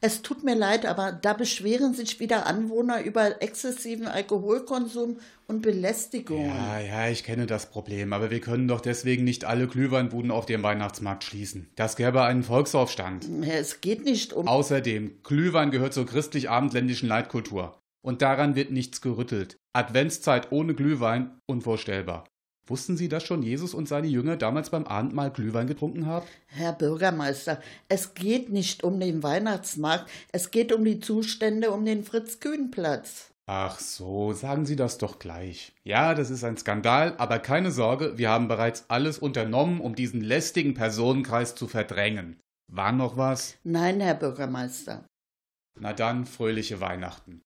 es 0.01 0.23
tut 0.23 0.43
mir 0.43 0.57
leid, 0.57 0.85
aber 0.85 1.13
da 1.13 1.33
beschweren 1.33 1.95
sich 1.95 2.19
wieder 2.19 2.47
Anwohner 2.47 3.03
über 3.03 3.41
exzessiven 3.41 4.09
Alkoholkonsum 4.09 5.19
und 5.47 5.63
Belästigung. 5.63 6.45
Ja, 6.45 6.81
ja, 6.81 7.09
ich 7.09 7.23
kenne 7.23 7.47
das 7.47 7.71
Problem, 7.71 8.13
aber 8.13 8.31
wir 8.33 8.41
können 8.41 8.67
doch 8.67 8.81
deswegen 8.81 9.23
nicht 9.23 9.45
alle 9.45 9.69
Glühweinbuden 9.69 10.33
auf 10.33 10.45
dem 10.45 10.65
Weihnachtsmarkt 10.65 11.23
schließen. 11.23 11.71
Das 11.77 11.95
gäbe 11.95 12.23
einen 12.23 12.43
Volksaufstand. 12.43 13.29
Es 13.47 13.81
geht 13.81 14.05
nicht 14.05 14.33
um. 14.33 14.49
Außerdem, 14.49 15.23
Glühwein 15.23 15.71
gehört 15.71 15.95
zur 15.95 16.07
christlich-abendländischen 16.07 17.09
Leitkultur. 17.09 17.81
Und 18.07 18.23
daran 18.23 18.55
wird 18.55 18.71
nichts 18.71 19.01
gerüttelt. 19.01 19.57
Adventszeit 19.73 20.53
ohne 20.53 20.75
Glühwein, 20.75 21.41
unvorstellbar. 21.47 22.29
Wussten 22.65 22.97
Sie, 22.97 23.09
dass 23.09 23.25
schon 23.25 23.43
Jesus 23.43 23.75
und 23.75 23.89
seine 23.89 24.07
Jünger 24.07 24.37
damals 24.37 24.71
beim 24.71 24.87
Abendmahl 24.87 25.33
Glühwein 25.33 25.67
getrunken 25.67 26.07
haben? 26.07 26.25
Herr 26.47 26.73
Bürgermeister, 26.73 27.61
es 27.89 28.15
geht 28.15 28.49
nicht 28.49 28.85
um 28.85 29.01
den 29.01 29.25
Weihnachtsmarkt, 29.25 30.09
es 30.31 30.53
geht 30.53 30.73
um 30.73 30.85
die 30.85 31.01
Zustände 31.01 31.73
um 31.73 31.85
den 31.85 32.05
Fritz-Kühn-Platz. 32.05 33.33
Ach 33.47 33.81
so, 33.81 34.33
sagen 34.33 34.67
Sie 34.67 34.77
das 34.77 34.99
doch 34.99 35.19
gleich. 35.19 35.73
Ja, 35.83 36.15
das 36.15 36.31
ist 36.31 36.45
ein 36.45 36.57
Skandal, 36.57 37.17
aber 37.19 37.41
keine 37.41 37.73
Sorge, 37.73 38.19
wir 38.19 38.31
haben 38.31 38.47
bereits 38.47 38.85
alles 38.87 39.19
unternommen, 39.19 39.81
um 39.81 39.97
diesen 39.97 40.21
lästigen 40.21 40.75
Personenkreis 40.75 41.57
zu 41.57 41.67
verdrängen. 41.67 42.39
War 42.73 42.93
noch 42.93 43.17
was? 43.17 43.57
Nein, 43.65 44.01
Herr 44.01 44.15
Bürgermeister. 44.15 45.05
Na 45.81 45.93
dann, 45.93 46.25
fröhliche 46.25 46.81
Weihnachten. 46.81 47.43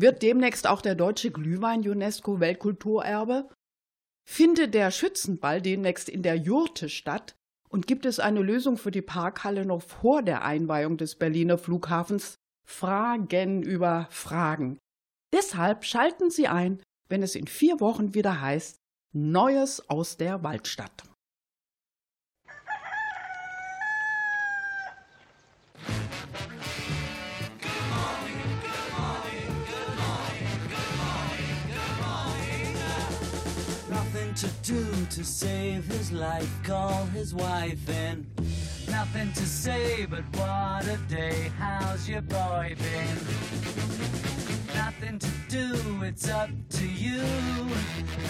Wird 0.00 0.22
demnächst 0.22 0.66
auch 0.66 0.80
der 0.80 0.94
deutsche 0.94 1.30
Glühwein 1.30 1.86
UNESCO 1.86 2.40
Weltkulturerbe? 2.40 3.50
Findet 4.26 4.72
der 4.72 4.90
Schützenball 4.90 5.60
demnächst 5.60 6.08
in 6.08 6.22
der 6.22 6.36
Jurte 6.36 6.88
statt? 6.88 7.36
Und 7.68 7.86
gibt 7.86 8.06
es 8.06 8.18
eine 8.18 8.40
Lösung 8.40 8.78
für 8.78 8.90
die 8.90 9.02
Parkhalle 9.02 9.66
noch 9.66 9.82
vor 9.82 10.22
der 10.22 10.42
Einweihung 10.42 10.96
des 10.96 11.16
Berliner 11.16 11.58
Flughafens? 11.58 12.36
Fragen 12.66 13.62
über 13.62 14.06
Fragen. 14.10 14.78
Deshalb 15.34 15.84
schalten 15.84 16.30
Sie 16.30 16.48
ein, 16.48 16.82
wenn 17.10 17.22
es 17.22 17.34
in 17.34 17.46
vier 17.46 17.78
Wochen 17.80 18.14
wieder 18.14 18.40
heißt 18.40 18.78
Neues 19.12 19.90
aus 19.90 20.16
der 20.16 20.42
Waldstadt. 20.42 21.09
Nothing 34.30 34.48
to 34.48 34.72
do 34.72 35.06
to 35.06 35.24
save 35.24 35.84
his 35.86 36.12
life, 36.12 36.48
call 36.62 37.04
his 37.06 37.34
wife 37.34 37.88
in. 37.88 38.24
Nothing 38.88 39.32
to 39.32 39.44
say, 39.44 40.06
but 40.06 40.22
what 40.36 40.86
a 40.86 40.96
day, 41.08 41.50
how's 41.58 42.08
your 42.08 42.20
boy 42.20 42.76
been? 42.78 43.16
Nothing 44.72 45.18
to 45.18 45.30
do, 45.48 45.74
it's 46.04 46.28
up 46.28 46.50
to 46.70 46.86
you. 46.86 47.20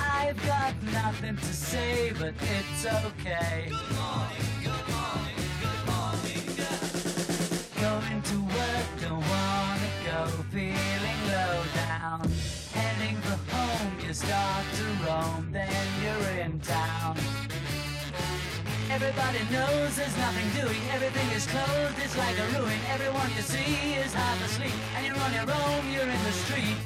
I've 0.00 0.42
got 0.46 0.72
nothing 0.84 1.36
to 1.36 1.52
say, 1.52 2.14
but 2.18 2.32
it's 2.40 2.86
okay. 2.86 3.68
Good 3.68 3.92
morning, 4.00 4.48
good 4.64 4.86
morning, 4.96 5.40
good 5.60 5.82
morning. 5.92 6.44
Going 7.78 8.22
to 8.22 8.36
work, 8.56 8.86
don't 9.02 9.24
wanna 9.28 9.90
go, 10.06 10.26
feeling 10.50 11.20
low 11.28 11.62
down. 11.74 12.30
Heading 12.72 13.16
for 13.20 13.54
home, 13.54 14.00
you 14.06 14.14
start 14.14 14.59
then 15.52 15.86
you're 16.02 16.44
in 16.44 16.60
town. 16.60 17.16
Everybody 18.90 19.38
knows 19.52 19.96
there's 19.96 20.16
nothing 20.16 20.48
doing, 20.60 20.80
everything 20.92 21.28
is 21.30 21.46
closed, 21.46 21.96
it's 21.98 22.16
like 22.16 22.36
a 22.38 22.46
ruin. 22.58 22.78
Everyone 22.90 23.28
you 23.36 23.42
see 23.42 23.94
is 23.94 24.12
half 24.12 24.44
asleep, 24.44 24.74
and 24.96 25.06
you're 25.06 25.18
on 25.18 25.32
your 25.32 25.50
own, 25.50 25.92
you're 25.92 26.10
in 26.16 26.22
the 26.24 26.32
street. 26.32 26.78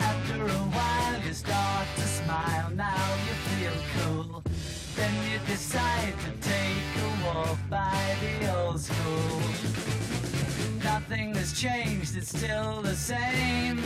After 0.00 0.42
a 0.44 0.62
while, 0.76 1.20
you 1.26 1.32
start 1.32 1.86
to 1.96 2.02
smile, 2.02 2.70
now 2.74 3.06
you 3.26 3.34
feel 3.50 3.76
cool. 3.94 4.42
Then 4.96 5.12
you 5.30 5.38
decide 5.46 6.14
to 6.24 6.30
take 6.48 6.90
a 7.04 7.26
walk 7.26 7.58
by 7.68 8.16
the 8.20 8.56
old 8.56 8.80
school. 8.80 9.49
Nothing 11.10 11.34
has 11.34 11.60
changed, 11.60 12.16
it's 12.16 12.28
still 12.28 12.82
the 12.82 12.94
same. 12.94 13.82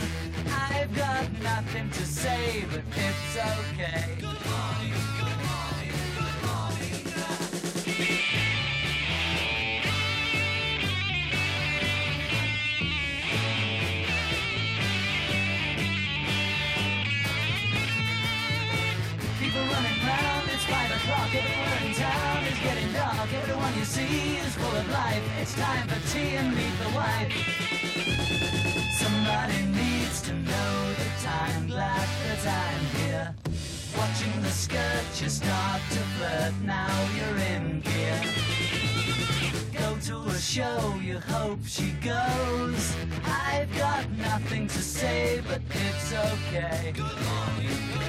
I've 0.69 0.95
got 0.95 1.25
nothing 1.41 1.89
to 1.89 2.05
say, 2.05 2.65
but 2.69 2.83
it's 2.95 3.35
okay. 3.35 4.13
Good 4.19 4.45
morning, 4.45 4.93
good 5.17 5.41
morning, 5.49 5.93
good 6.13 6.37
morning. 6.45 6.93
People 19.41 19.61
running 19.73 19.99
round, 20.05 20.49
it's 20.53 20.65
five 20.65 20.91
o'clock. 20.91 21.33
Everywhere 21.33 21.79
in 21.87 21.93
town 21.95 21.95
is 21.95 21.99
getting 21.99 22.03
dark. 22.03 22.34
Everyone 23.47 23.77
you 23.77 23.85
see 23.85 24.37
is 24.37 24.55
full 24.55 24.75
of 24.75 24.89
life. 24.89 25.21
It's 25.39 25.53
time 25.53 25.87
for 25.87 26.01
tea 26.11 26.35
and 26.35 26.49
meet 26.55 26.73
the 26.81 26.89
wife. 26.95 27.31
Somebody 28.97 29.61
needs 29.67 30.19
to 30.23 30.33
know 30.33 30.93
the 30.97 31.09
time. 31.23 31.67
Glad 31.67 32.07
that 32.25 32.43
I'm 32.65 32.85
here. 32.97 33.35
Watching 33.95 34.41
the 34.41 34.49
skirt, 34.49 35.21
you 35.21 35.29
start 35.29 35.79
to 35.91 35.99
flirt. 36.17 36.53
Now 36.63 36.89
you're 37.15 37.37
in 37.53 37.81
gear. 37.81 38.19
Go 39.79 39.95
to 40.07 40.27
a 40.27 40.39
show, 40.39 40.95
you 41.03 41.19
hope 41.19 41.59
she 41.67 41.91
goes. 42.01 42.95
I've 43.25 43.71
got 43.77 44.09
nothing 44.13 44.67
to 44.69 44.81
say, 44.81 45.43
but 45.47 45.61
it's 45.69 46.11
okay. 46.11 46.93
Good 46.95 47.03
morning, 47.03 47.77
good 47.93 47.93
morning. 47.93 48.04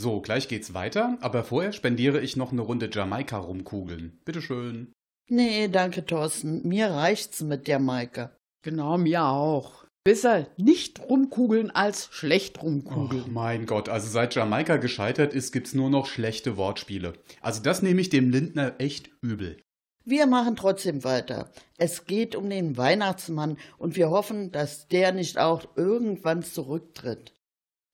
So, 0.00 0.20
gleich 0.20 0.46
geht's 0.46 0.74
weiter, 0.74 1.18
aber 1.22 1.42
vorher 1.42 1.72
spendiere 1.72 2.20
ich 2.20 2.36
noch 2.36 2.52
eine 2.52 2.60
Runde 2.60 2.88
Jamaika-Rumkugeln. 2.88 4.20
Bitteschön. 4.24 4.92
Nee, 5.28 5.66
danke, 5.66 6.06
Thorsten. 6.06 6.62
Mir 6.68 6.86
reicht's 6.90 7.40
mit 7.42 7.66
der 7.66 7.80
Maike. 7.80 8.30
Genau, 8.62 8.96
mir 8.96 9.24
auch. 9.24 9.86
Besser 10.04 10.46
nicht 10.56 11.00
rumkugeln 11.00 11.72
als 11.72 12.10
schlecht 12.12 12.58
Oh 12.58 12.66
rumkugeln. 12.66 13.32
mein 13.32 13.66
Gott, 13.66 13.88
also 13.88 14.08
seit 14.08 14.36
Jamaika 14.36 14.76
gescheitert 14.76 15.34
ist, 15.34 15.50
gibt's 15.50 15.74
nur 15.74 15.90
noch 15.90 16.06
schlechte 16.06 16.56
Wortspiele. 16.56 17.14
Also 17.40 17.60
das 17.60 17.82
nehme 17.82 18.00
ich 18.00 18.08
dem 18.08 18.30
Lindner 18.30 18.76
echt 18.78 19.10
übel. 19.20 19.60
Wir 20.04 20.26
machen 20.28 20.54
trotzdem 20.54 21.02
weiter. 21.02 21.50
Es 21.76 22.04
geht 22.04 22.36
um 22.36 22.48
den 22.48 22.76
Weihnachtsmann 22.76 23.58
und 23.78 23.96
wir 23.96 24.10
hoffen, 24.10 24.52
dass 24.52 24.86
der 24.86 25.10
nicht 25.10 25.38
auch 25.38 25.66
irgendwann 25.76 26.44
zurücktritt. 26.44 27.34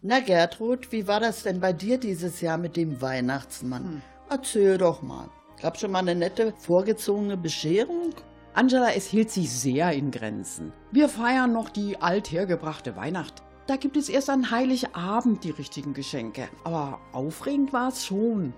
Na 0.06 0.20
Gertrud, 0.20 0.92
wie 0.92 1.08
war 1.08 1.18
das 1.18 1.44
denn 1.44 1.60
bei 1.60 1.72
dir 1.72 1.96
dieses 1.96 2.42
Jahr 2.42 2.58
mit 2.58 2.76
dem 2.76 3.00
Weihnachtsmann? 3.00 4.02
Erzähl 4.28 4.76
doch 4.76 5.00
mal. 5.00 5.30
Gab 5.62 5.78
schon 5.80 5.92
mal 5.92 6.00
eine 6.00 6.14
nette 6.14 6.52
vorgezogene 6.58 7.38
Bescherung? 7.38 8.10
Angela, 8.52 8.92
es 8.92 9.06
hielt 9.06 9.30
sich 9.30 9.50
sehr 9.50 9.92
in 9.92 10.10
Grenzen. 10.10 10.74
Wir 10.92 11.08
feiern 11.08 11.54
noch 11.54 11.70
die 11.70 11.96
althergebrachte 12.02 12.96
Weihnacht. 12.96 13.42
Da 13.66 13.76
gibt 13.76 13.96
es 13.96 14.10
erst 14.10 14.28
an 14.28 14.50
Heiligabend 14.50 15.42
die 15.42 15.52
richtigen 15.52 15.94
Geschenke. 15.94 16.50
Aber 16.64 17.00
aufregend 17.12 17.72
war 17.72 17.88
es 17.88 18.04
schon. 18.04 18.52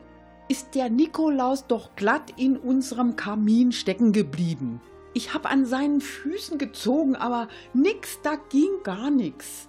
Ist 0.48 0.74
der 0.74 0.90
Nikolaus 0.90 1.68
doch 1.68 1.94
glatt 1.94 2.32
in 2.36 2.56
unserem 2.56 3.14
Kamin 3.14 3.70
stecken 3.70 4.10
geblieben. 4.10 4.80
Ich 5.14 5.32
hab 5.32 5.48
an 5.50 5.64
seinen 5.64 6.00
Füßen 6.00 6.58
gezogen, 6.58 7.14
aber 7.14 7.46
nix, 7.72 8.20
da 8.22 8.34
ging 8.50 8.82
gar 8.82 9.10
nix. 9.10 9.68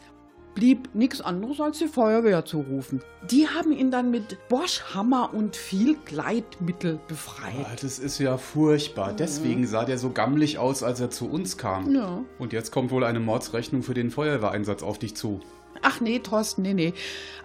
Blieb 0.57 0.89
nix 0.95 1.21
anderes 1.21 1.61
als 1.61 1.77
die 1.77 1.87
Feuerwehr 1.87 2.43
zu 2.43 2.61
rufen. 2.61 3.03
Die 3.29 3.47
haben 3.47 3.71
ihn 3.71 3.91
dann 3.91 4.09
mit 4.09 4.39
Boschhammer 4.49 5.31
und 5.31 5.55
viel 5.55 5.95
Gleitmittel 6.03 6.99
befreit. 7.07 7.53
Ah, 7.63 7.75
Das 7.79 7.99
ist 7.99 8.17
ja 8.17 8.37
furchtbar. 8.39 9.13
Deswegen 9.13 9.67
sah 9.67 9.85
der 9.85 9.99
so 9.99 10.09
gammelig 10.09 10.57
aus, 10.57 10.81
als 10.81 10.99
er 10.99 11.11
zu 11.11 11.29
uns 11.29 11.59
kam. 11.59 11.93
Ja. 11.93 12.23
Und 12.39 12.53
jetzt 12.53 12.71
kommt 12.71 12.89
wohl 12.89 13.03
eine 13.03 13.19
Mordsrechnung 13.19 13.83
für 13.83 13.93
den 13.93 14.09
Feuerwehreinsatz 14.09 14.81
auf 14.81 14.97
dich 14.97 15.15
zu. 15.15 15.41
Ach 15.83 16.01
nee, 16.01 16.17
Thorsten, 16.17 16.63
nee, 16.63 16.73
nee. 16.73 16.93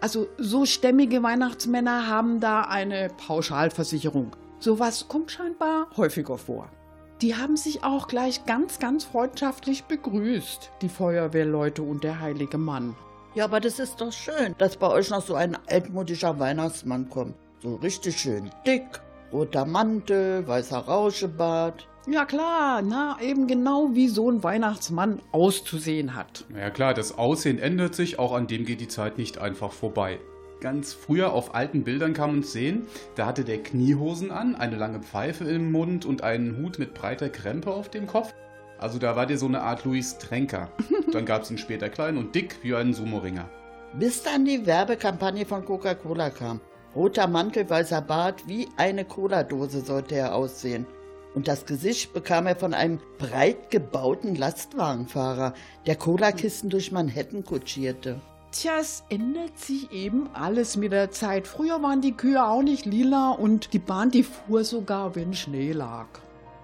Also 0.01 0.27
so 0.39 0.65
stämmige 0.65 1.23
Weihnachtsmänner 1.23 2.09
haben 2.09 2.41
da 2.41 2.63
eine 2.63 3.11
Pauschalversicherung. 3.27 4.35
Sowas 4.59 5.07
kommt 5.09 5.31
scheinbar 5.31 5.89
häufiger 5.99 6.39
vor. 6.39 6.71
Die 7.23 7.37
haben 7.37 7.57
sich 7.57 7.85
auch 7.85 8.09
gleich 8.09 8.47
ganz, 8.47 8.81
ganz 8.81 9.05
freundschaftlich 9.05 9.85
begrüßt, 9.85 10.73
die 10.83 10.89
Feuerwehrleute 10.89 11.81
und 11.81 12.03
der 12.03 12.19
heilige 12.19 12.59
Mann. 12.59 12.97
Ja, 13.37 13.45
aber 13.45 13.61
das 13.61 13.79
ist 13.79 14.01
doch 14.01 14.11
schön, 14.11 14.57
dass 14.59 14.77
bei 14.77 14.89
euch 14.89 15.09
noch 15.09 15.23
so 15.23 15.37
ein 15.37 15.57
altmodischer 15.69 16.41
Weihnachtsmann 16.41 17.09
kommt. 17.09 17.37
So 17.61 17.77
richtig 17.77 18.19
schön 18.19 18.51
dick, 18.67 19.01
roter 19.33 19.65
Mantel, 19.65 20.45
weißer 20.49 20.79
Rauschebart. 20.79 21.87
Ja 22.09 22.25
klar, 22.25 22.83
na, 22.83 23.17
eben 23.21 23.47
genau 23.47 23.91
wie 23.93 24.09
so 24.09 24.29
ein 24.29 24.43
Weihnachtsmann 24.43 25.23
auszusehen 25.31 26.17
hat. 26.17 26.45
Ja 26.53 26.71
klar, 26.71 26.93
das 26.93 27.17
Aussehen 27.17 27.61
ändert 27.61 27.95
sich, 27.95 28.19
auch 28.19 28.33
an 28.33 28.49
dem 28.49 28.65
geht 28.65 28.81
die 28.81 28.89
Zeit 28.89 29.17
nicht 29.17 29.39
einfach 29.39 29.71
vorbei. 29.71 30.19
Ganz 30.63 30.93
früher 30.93 31.33
auf 31.33 31.57
alten 31.57 31.83
Bildern 31.83 32.15
kann 32.15 32.31
man 32.31 32.41
es 32.43 32.53
sehen, 32.53 32.87
da 33.17 33.27
hatte 33.27 33.43
der 33.43 33.65
Kniehosen 33.65 34.31
an, 34.31 34.55
eine 34.55 34.77
lange 34.77 35.01
Pfeife 35.01 35.43
im 35.43 35.73
Mund 35.73 36.05
und 36.05 36.23
einen 36.23 36.57
Hut 36.57 36.79
mit 36.79 36.95
breiter 36.95 37.31
Krempe 37.31 37.73
auf 37.73 37.89
dem 37.89 38.07
Kopf. 38.07 38.33
Also 38.79 39.01
da 39.01 39.17
war 39.17 39.27
der 39.27 39.39
so 39.39 39.47
eine 39.47 39.63
Art 39.63 39.85
Louis 39.85 40.19
Tränker. 40.19 40.71
Dann 41.13 41.27
gab 41.27 41.43
es 41.43 41.51
ihn 41.51 41.59
später 41.59 41.89
klein 41.89 42.17
und 42.17 42.37
dick 42.37 42.61
wie 42.63 42.77
einen 42.77 42.95
Sumo-Ringer. 42.95 43.51
Bis 43.95 44.23
dann 44.23 44.45
die 44.45 44.65
Werbekampagne 44.65 45.47
von 45.47 45.65
Coca-Cola 45.65 46.31
kam. 46.31 46.61
Roter 46.95 47.27
Mantel, 47.27 47.69
weißer 47.69 48.01
Bart, 48.01 48.47
wie 48.47 48.69
eine 48.77 49.05
Cola-Dose 49.05 49.81
sollte 49.81 50.15
er 50.15 50.33
aussehen. 50.33 50.87
Und 51.35 51.49
das 51.49 51.67
Gesicht 51.67 52.13
bekam 52.15 52.47
er 52.47 52.55
von 52.55 52.73
einem 52.73 53.01
breit 53.19 53.71
gebauten 53.71 54.37
Lastwagenfahrer, 54.37 55.55
der 55.87 55.97
Cola-Kisten 55.97 56.71
durch 56.71 56.93
Manhattan 56.93 57.45
kutschierte. 57.45 58.21
Tja, 58.53 58.73
es 58.81 59.03
ändert 59.09 59.59
sich 59.59 59.91
eben 59.93 60.29
alles 60.35 60.77
mit 60.77 60.93
der 60.93 61.11
Zeit. 61.11 61.47
Früher 61.47 61.83
waren 61.83 62.03
die 62.03 62.13
Kühe 62.13 62.45
auch 62.45 62.63
nicht 62.63 62.85
lila 62.85 63.31
und 63.31 63.73
die 63.73 63.79
Bahn, 63.79 64.11
die 64.11 64.23
fuhr 64.23 64.63
sogar, 64.63 65.17
wenn 65.17 65.33
Schnee 65.33 65.73
lag. 65.73 66.07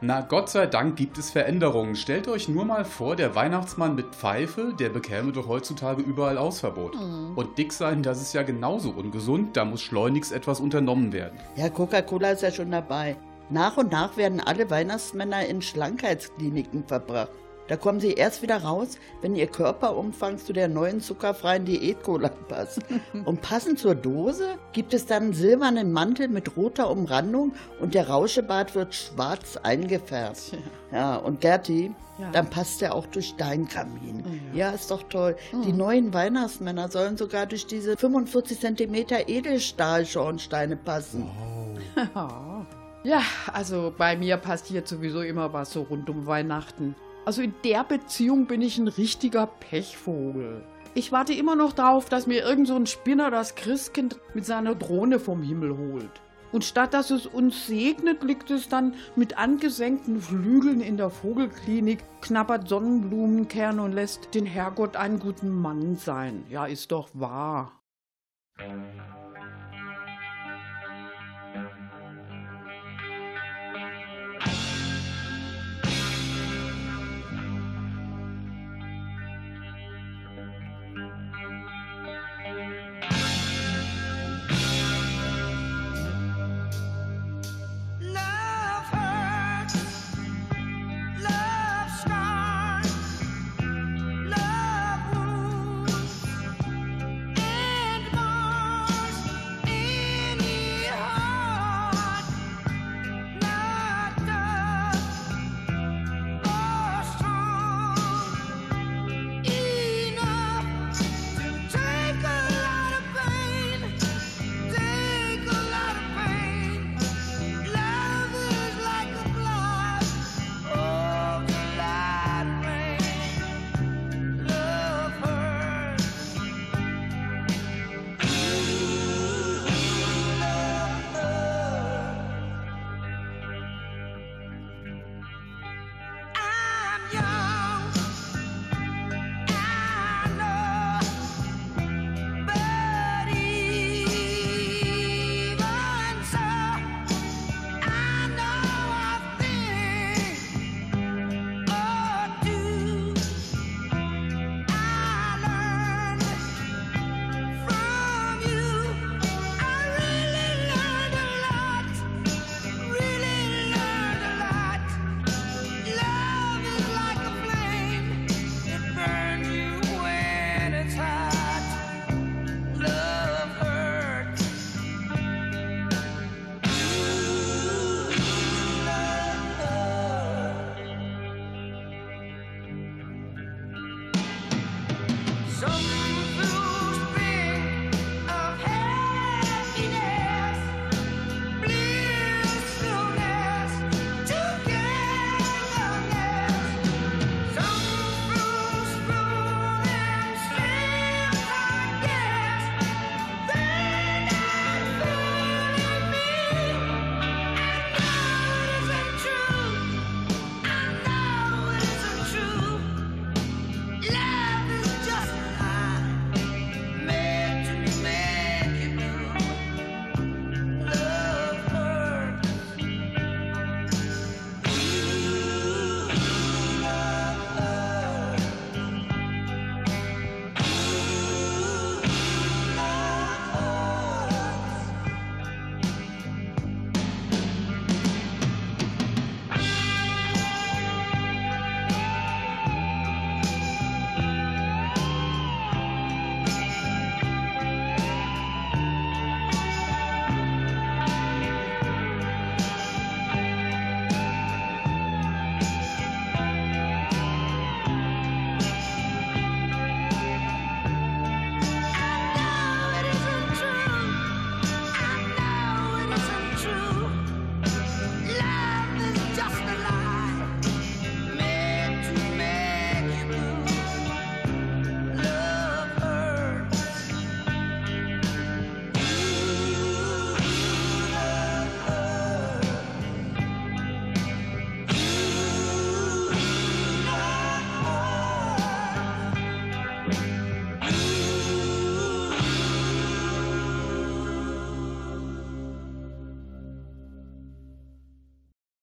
Na, 0.02 0.20
Gott 0.20 0.50
sei 0.50 0.66
Dank 0.66 0.96
gibt 0.96 1.16
es 1.16 1.30
Veränderungen. 1.30 1.96
Stellt 1.96 2.28
euch 2.28 2.46
nur 2.46 2.66
mal 2.66 2.84
vor, 2.84 3.16
der 3.16 3.34
Weihnachtsmann 3.34 3.94
mit 3.94 4.14
Pfeife, 4.14 4.74
der 4.78 4.90
bekäme 4.90 5.32
doch 5.32 5.48
heutzutage 5.48 6.02
überall 6.02 6.36
Ausverbot. 6.36 6.94
Und 6.94 7.56
dick 7.56 7.72
sein, 7.72 8.02
das 8.02 8.20
ist 8.20 8.34
ja 8.34 8.42
genauso 8.42 8.90
ungesund, 8.90 9.56
da 9.56 9.64
muss 9.64 9.80
schleunigst 9.80 10.30
etwas 10.30 10.60
unternommen 10.60 11.14
werden. 11.14 11.38
Ja, 11.56 11.70
Coca-Cola 11.70 12.32
ist 12.32 12.42
ja 12.42 12.52
schon 12.52 12.70
dabei. 12.70 13.16
Nach 13.48 13.78
und 13.78 13.90
nach 13.90 14.18
werden 14.18 14.40
alle 14.40 14.68
Weihnachtsmänner 14.68 15.46
in 15.46 15.62
Schlankheitskliniken 15.62 16.84
verbracht. 16.86 17.30
Da 17.68 17.76
kommen 17.76 18.00
sie 18.00 18.12
erst 18.12 18.42
wieder 18.42 18.62
raus, 18.62 18.98
wenn 19.20 19.34
ihr 19.36 19.46
Körperumfang 19.46 20.38
zu 20.38 20.52
der 20.52 20.68
neuen 20.68 21.00
zuckerfreien 21.00 21.64
Diät-Cola 21.64 22.30
passt. 22.48 22.80
Und 23.24 23.42
passend 23.42 23.78
zur 23.78 23.94
Dose 23.94 24.56
gibt 24.72 24.94
es 24.94 25.06
dann 25.06 25.24
einen 25.24 25.32
silbernen 25.34 25.92
Mantel 25.92 26.28
mit 26.28 26.56
roter 26.56 26.90
Umrandung 26.90 27.52
und 27.80 27.94
der 27.94 28.08
Rauschebart 28.08 28.74
wird 28.74 28.94
schwarz 28.94 29.56
eingefärbt. 29.62 30.52
Ja, 30.92 31.16
und 31.16 31.40
Gerti, 31.40 31.92
Ja. 32.18 32.30
dann 32.32 32.48
passt 32.50 32.80
er 32.82 32.94
auch 32.94 33.06
durch 33.06 33.36
deinen 33.36 33.68
Kamin. 33.68 34.24
Ja, 34.54 34.70
ist 34.70 34.90
doch 34.90 35.02
toll. 35.04 35.36
Die 35.64 35.72
neuen 35.72 36.12
Weihnachtsmänner 36.14 36.88
sollen 36.88 37.16
sogar 37.16 37.46
durch 37.46 37.66
diese 37.66 37.96
45 37.96 38.60
Zentimeter 38.60 39.28
Edelstahlschornsteine 39.28 40.76
passen. 40.76 41.28
Ja, 43.04 43.22
also 43.52 43.94
bei 43.96 44.16
mir 44.16 44.36
passiert 44.38 44.88
sowieso 44.88 45.22
immer 45.22 45.52
was 45.52 45.72
so 45.72 45.82
rund 45.82 46.10
um 46.10 46.26
Weihnachten. 46.26 46.96
Also 47.28 47.42
in 47.42 47.52
der 47.62 47.84
Beziehung 47.84 48.46
bin 48.46 48.62
ich 48.62 48.78
ein 48.78 48.88
richtiger 48.88 49.46
Pechvogel. 49.46 50.64
Ich 50.94 51.12
warte 51.12 51.34
immer 51.34 51.56
noch 51.56 51.74
drauf, 51.74 52.08
dass 52.08 52.26
mir 52.26 52.42
irgend 52.42 52.68
so 52.68 52.74
ein 52.74 52.86
Spinner 52.86 53.30
das 53.30 53.54
Christkind 53.54 54.18
mit 54.32 54.46
seiner 54.46 54.74
Drohne 54.74 55.20
vom 55.20 55.42
Himmel 55.42 55.76
holt. 55.76 56.22
Und 56.52 56.64
statt 56.64 56.94
dass 56.94 57.10
es 57.10 57.26
uns 57.26 57.66
segnet, 57.66 58.22
liegt 58.22 58.50
es 58.50 58.70
dann 58.70 58.94
mit 59.14 59.36
angesenkten 59.36 60.22
Flügeln 60.22 60.80
in 60.80 60.96
der 60.96 61.10
Vogelklinik, 61.10 61.98
knabbert 62.22 62.66
Sonnenblumenkerne 62.66 63.82
und 63.82 63.92
lässt 63.92 64.34
den 64.34 64.46
Herrgott 64.46 64.96
einen 64.96 65.18
guten 65.18 65.50
Mann 65.50 65.96
sein. 65.96 66.46
Ja, 66.48 66.64
ist 66.64 66.92
doch 66.92 67.10
wahr. 67.12 67.78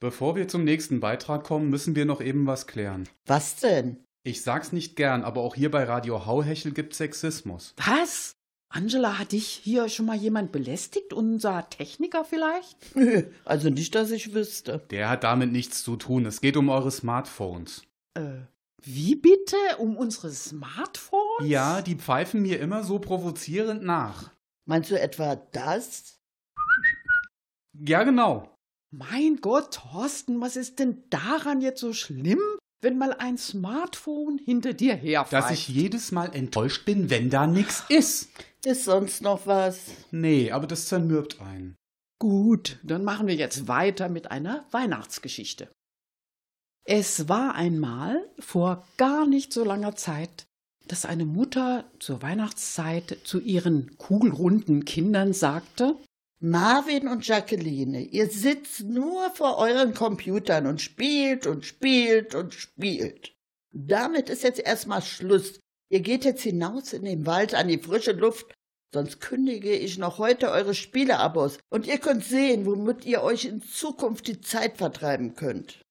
Bevor 0.05 0.35
wir 0.35 0.47
zum 0.47 0.63
nächsten 0.63 0.99
Beitrag 0.99 1.43
kommen, 1.43 1.71
müssen 1.71 1.95
wir 1.95 2.05
noch 2.05 2.21
eben 2.21 2.45
was 2.45 2.67
klären. 2.67 3.09
Was 3.25 3.55
denn? 3.55 4.03
Ich 4.21 4.43
sag's 4.43 4.71
nicht 4.71 4.95
gern, 4.95 5.23
aber 5.23 5.41
auch 5.41 5.55
hier 5.55 5.71
bei 5.71 5.83
Radio 5.83 6.27
Hauhechel 6.27 6.73
gibt's 6.73 6.99
Sexismus. 6.99 7.73
Was? 7.83 8.35
Angela, 8.69 9.17
hat 9.17 9.31
dich 9.31 9.47
hier 9.47 9.89
schon 9.89 10.05
mal 10.05 10.15
jemand 10.15 10.51
belästigt? 10.51 11.11
Unser 11.11 11.67
Techniker 11.71 12.23
vielleicht? 12.23 12.77
Also 13.45 13.71
nicht, 13.71 13.95
dass 13.95 14.11
ich 14.11 14.35
wüsste. 14.35 14.85
Der 14.91 15.09
hat 15.09 15.23
damit 15.23 15.51
nichts 15.51 15.83
zu 15.83 15.95
tun. 15.95 16.27
Es 16.27 16.39
geht 16.39 16.55
um 16.55 16.69
eure 16.69 16.91
Smartphones. 16.91 17.81
Äh, 18.13 18.43
wie 18.83 19.15
bitte? 19.15 19.57
Um 19.79 19.97
unsere 19.97 20.29
Smartphones? 20.29 21.49
Ja, 21.49 21.81
die 21.81 21.95
pfeifen 21.95 22.43
mir 22.43 22.59
immer 22.59 22.83
so 22.83 22.99
provozierend 22.99 23.81
nach. 23.81 24.29
Meinst 24.65 24.91
du 24.91 25.01
etwa 25.01 25.35
das? 25.35 26.19
Ja, 27.73 28.03
genau. 28.03 28.54
Mein 28.97 29.38
Gott, 29.41 29.73
Thorsten, 29.73 30.39
was 30.39 30.55
ist 30.55 30.79
denn 30.79 31.03
daran 31.10 31.60
jetzt 31.60 31.81
so 31.81 31.91
schlimm, 31.91 32.39
wenn 32.81 32.97
mal 32.97 33.12
ein 33.12 33.38
Smartphone 33.38 34.38
hinter 34.38 34.73
dir 34.73 34.95
herpfeift? 34.95 35.34
Dass 35.34 35.51
ich 35.51 35.67
jedes 35.67 36.13
Mal 36.13 36.34
enttäuscht 36.34 36.86
bin, 36.86 37.10
wenn 37.10 37.29
da 37.29 37.45
nix 37.45 37.84
ist. 37.89 38.29
Ist 38.63 38.86
sonst 38.86 39.21
noch 39.21 39.47
was? 39.47 39.81
Nee, 40.12 40.51
aber 40.51 40.65
das 40.65 40.88
zermürbt 40.88 41.41
einen. 41.41 41.75
Gut, 42.19 42.79
dann 42.84 43.03
machen 43.03 43.27
wir 43.27 43.36
jetzt 43.36 43.67
weiter 43.67 44.08
mit 44.08 44.31
einer 44.31 44.65
Weihnachtsgeschichte. 44.71 45.69
Es 46.86 47.27
war 47.27 47.53
einmal 47.55 48.29
vor 48.39 48.88
gar 48.95 49.27
nicht 49.27 49.51
so 49.51 49.65
langer 49.65 49.97
Zeit, 49.97 50.45
dass 50.88 51.05
eine 51.05 51.25
Mutter 51.25 51.84
zur 51.99 52.21
Weihnachtszeit 52.21 53.17
zu 53.25 53.41
ihren 53.41 53.97
kugelrunden 53.97 54.86
Kindern 54.86 55.34
sagte, 55.34 55.97
Marvin 56.39 57.07
und 57.07 57.25
Jacqueline, 57.25 58.01
ihr 58.01 58.29
sitzt 58.29 58.83
nur 58.83 59.29
vor 59.31 59.57
euren 59.57 59.93
Computern 59.93 60.67
und 60.67 60.81
spielt 60.81 61.47
und 61.47 61.65
spielt 61.65 62.35
und 62.35 62.53
spielt. 62.53 63.33
Damit 63.71 64.29
ist 64.29 64.43
jetzt 64.43 64.59
erstmal 64.59 65.01
Schluss. 65.01 65.59
Ihr 65.89 66.01
geht 66.01 66.25
jetzt 66.25 66.43
hinaus 66.43 66.93
in 66.93 67.05
den 67.05 67.25
Wald 67.25 67.53
an 67.53 67.67
die 67.67 67.77
frische 67.77 68.11
Luft, 68.11 68.53
sonst 68.93 69.21
kündige 69.21 69.73
ich 69.73 69.97
noch 69.97 70.17
heute 70.17 70.51
eure 70.51 70.73
Spieleabos 70.73 71.59
und 71.69 71.87
ihr 71.87 71.99
könnt 71.99 72.25
sehen, 72.25 72.65
womit 72.65 73.05
ihr 73.05 73.23
euch 73.23 73.45
in 73.45 73.61
Zukunft 73.61 74.27
die 74.27 74.41
Zeit 74.41 74.77
vertreiben 74.77 75.35
könnt. 75.35 75.81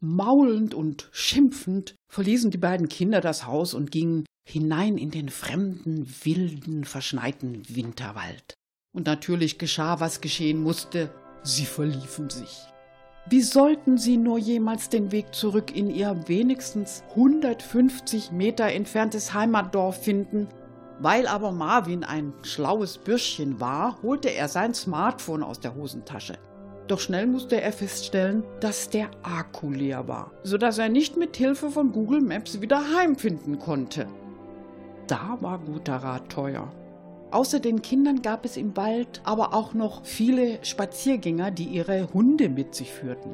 Maulend 0.00 0.74
und 0.74 1.08
schimpfend 1.12 1.94
verließen 2.12 2.50
die 2.50 2.58
beiden 2.58 2.90
Kinder 2.90 3.22
das 3.22 3.46
Haus 3.46 3.72
und 3.72 3.90
gingen 3.90 4.26
hinein 4.46 4.98
in 4.98 5.10
den 5.10 5.30
fremden, 5.30 6.06
wilden, 6.24 6.84
verschneiten 6.84 7.62
Winterwald. 7.68 8.54
Und 8.94 9.06
natürlich 9.06 9.58
geschah, 9.58 10.00
was 10.00 10.22
geschehen 10.22 10.62
musste. 10.62 11.10
Sie 11.42 11.66
verliefen 11.66 12.30
sich. 12.30 12.62
Wie 13.28 13.42
sollten 13.42 13.98
sie 13.98 14.16
nur 14.16 14.38
jemals 14.38 14.88
den 14.88 15.10
Weg 15.10 15.34
zurück 15.34 15.74
in 15.74 15.90
ihr 15.90 16.16
wenigstens 16.26 17.02
150 17.10 18.32
Meter 18.32 18.66
entferntes 18.66 19.34
Heimatdorf 19.34 20.02
finden? 20.02 20.48
Weil 21.00 21.26
aber 21.26 21.50
Marvin 21.50 22.04
ein 22.04 22.32
schlaues 22.42 22.98
Bürschchen 22.98 23.60
war, 23.60 24.00
holte 24.02 24.28
er 24.28 24.48
sein 24.48 24.74
Smartphone 24.74 25.42
aus 25.42 25.58
der 25.58 25.74
Hosentasche. 25.74 26.38
Doch 26.86 27.00
schnell 27.00 27.26
musste 27.26 27.60
er 27.60 27.72
feststellen, 27.72 28.44
dass 28.60 28.90
der 28.90 29.10
Akku 29.22 29.70
leer 29.70 30.06
war, 30.06 30.30
sodass 30.44 30.78
er 30.78 30.90
nicht 30.90 31.16
mit 31.16 31.36
Hilfe 31.36 31.70
von 31.70 31.92
Google 31.92 32.20
Maps 32.20 32.60
wieder 32.60 32.80
heimfinden 32.96 33.58
konnte. 33.58 34.06
Da 35.06 35.38
war 35.40 35.58
guter 35.58 35.96
Rat 35.96 36.28
teuer. 36.28 36.70
Außer 37.34 37.58
den 37.58 37.82
Kindern 37.82 38.22
gab 38.22 38.44
es 38.44 38.56
im 38.56 38.76
Wald 38.76 39.20
aber 39.24 39.54
auch 39.54 39.74
noch 39.74 40.04
viele 40.04 40.64
Spaziergänger, 40.64 41.50
die 41.50 41.64
ihre 41.64 42.12
Hunde 42.14 42.48
mit 42.48 42.76
sich 42.76 42.92
führten. 42.92 43.32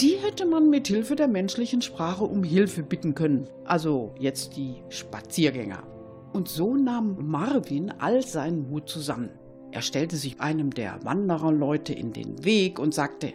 Die 0.00 0.16
hätte 0.16 0.44
man 0.44 0.68
mit 0.68 0.88
Hilfe 0.88 1.14
der 1.14 1.28
menschlichen 1.28 1.80
Sprache 1.80 2.24
um 2.24 2.42
Hilfe 2.42 2.82
bitten 2.82 3.14
können, 3.14 3.46
also 3.64 4.16
jetzt 4.18 4.56
die 4.56 4.82
Spaziergänger. 4.88 5.84
Und 6.32 6.48
so 6.48 6.74
nahm 6.74 7.16
Marvin 7.28 7.94
all 8.00 8.20
seinen 8.26 8.68
Mut 8.68 8.88
zusammen. 8.88 9.30
Er 9.70 9.82
stellte 9.82 10.16
sich 10.16 10.40
einem 10.40 10.74
der 10.74 10.98
Wandererleute 11.04 11.92
in 11.92 12.12
den 12.12 12.44
Weg 12.44 12.80
und 12.80 12.94
sagte, 12.94 13.32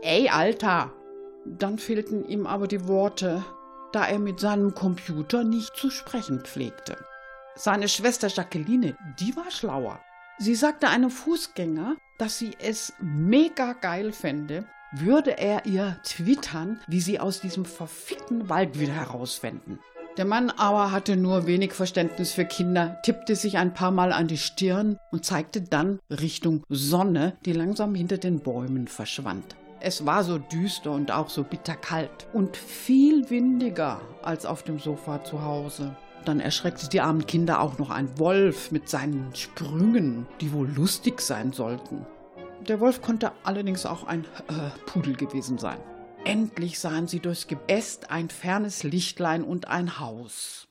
Ey, 0.00 0.28
Alter! 0.28 0.92
Dann 1.44 1.78
fehlten 1.78 2.24
ihm 2.24 2.46
aber 2.46 2.68
die 2.68 2.86
Worte, 2.86 3.44
da 3.90 4.06
er 4.06 4.20
mit 4.20 4.38
seinem 4.38 4.74
Computer 4.74 5.42
nicht 5.42 5.74
zu 5.74 5.90
sprechen 5.90 6.42
pflegte. 6.44 6.96
Seine 7.60 7.88
Schwester 7.88 8.28
Jacqueline, 8.28 8.96
die 9.18 9.34
war 9.34 9.50
schlauer. 9.50 9.98
Sie 10.38 10.54
sagte 10.54 10.90
einem 10.90 11.10
Fußgänger, 11.10 11.96
dass 12.16 12.38
sie 12.38 12.52
es 12.60 12.92
mega 13.00 13.72
geil 13.72 14.12
fände, 14.12 14.64
würde 14.92 15.36
er 15.38 15.66
ihr 15.66 15.98
twittern, 16.04 16.78
wie 16.86 17.00
sie 17.00 17.18
aus 17.18 17.40
diesem 17.40 17.64
verfickten 17.64 18.48
Wald 18.48 18.78
wieder 18.78 18.92
herausfänden. 18.92 19.80
Der 20.16 20.24
Mann 20.24 20.50
aber 20.50 20.92
hatte 20.92 21.16
nur 21.16 21.48
wenig 21.48 21.72
Verständnis 21.72 22.32
für 22.32 22.44
Kinder, 22.44 23.02
tippte 23.02 23.34
sich 23.34 23.58
ein 23.58 23.74
paar 23.74 23.90
Mal 23.90 24.12
an 24.12 24.28
die 24.28 24.38
Stirn 24.38 24.96
und 25.10 25.24
zeigte 25.24 25.60
dann 25.60 25.98
Richtung 26.08 26.62
Sonne, 26.68 27.36
die 27.44 27.52
langsam 27.52 27.92
hinter 27.96 28.18
den 28.18 28.38
Bäumen 28.38 28.86
verschwand. 28.86 29.56
Es 29.80 30.06
war 30.06 30.22
so 30.22 30.38
düster 30.38 30.92
und 30.92 31.10
auch 31.10 31.28
so 31.28 31.42
bitterkalt 31.42 32.28
und 32.32 32.56
viel 32.56 33.28
windiger 33.30 34.00
als 34.22 34.46
auf 34.46 34.62
dem 34.62 34.78
Sofa 34.78 35.24
zu 35.24 35.42
Hause. 35.42 35.96
Dann 36.28 36.40
erschreckte 36.40 36.90
die 36.90 37.00
armen 37.00 37.26
Kinder 37.26 37.62
auch 37.62 37.78
noch 37.78 37.88
ein 37.88 38.18
Wolf 38.18 38.70
mit 38.70 38.90
seinen 38.90 39.34
Sprüngen, 39.34 40.26
die 40.42 40.52
wohl 40.52 40.68
lustig 40.68 41.22
sein 41.22 41.54
sollten. 41.54 42.04
Der 42.68 42.80
Wolf 42.80 43.00
konnte 43.00 43.32
allerdings 43.44 43.86
auch 43.86 44.04
ein 44.04 44.26
äh, 44.48 44.68
Pudel 44.84 45.16
gewesen 45.16 45.56
sein. 45.56 45.80
Endlich 46.26 46.80
sahen 46.80 47.08
sie 47.08 47.20
durchs 47.20 47.46
Geäst 47.46 48.10
ein 48.10 48.28
fernes 48.28 48.82
Lichtlein 48.82 49.42
und 49.42 49.68
ein 49.68 50.00
Haus. 50.00 50.68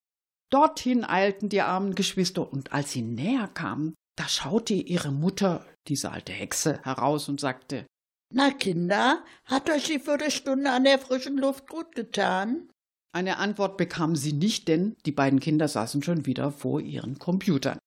Dorthin 0.51 1.03
eilten 1.03 1.49
die 1.49 1.61
armen 1.61 1.95
Geschwister, 1.95 2.53
und 2.53 2.71
als 2.71 2.91
sie 2.91 3.01
näher 3.01 3.47
kamen, 3.47 3.95
da 4.15 4.27
schaute 4.27 4.75
ihre 4.75 5.11
Mutter, 5.11 5.65
diese 5.87 6.11
alte 6.11 6.33
Hexe, 6.33 6.79
heraus 6.83 7.29
und 7.29 7.39
sagte 7.39 7.87
Na, 8.31 8.51
Kinder, 8.51 9.23
hat 9.45 9.71
euch 9.71 9.85
die 9.85 9.97
Viertelstunde 9.97 10.69
an 10.69 10.83
der 10.83 10.99
frischen 10.99 11.39
Luft 11.39 11.67
gut 11.67 11.95
getan? 11.95 12.69
Eine 13.11 13.37
Antwort 13.37 13.77
bekamen 13.77 14.15
sie 14.15 14.33
nicht, 14.33 14.67
denn 14.67 14.95
die 15.05 15.11
beiden 15.11 15.39
Kinder 15.39 15.67
saßen 15.67 16.03
schon 16.03 16.25
wieder 16.25 16.51
vor 16.51 16.81
ihren 16.81 17.17
Computern. 17.19 17.79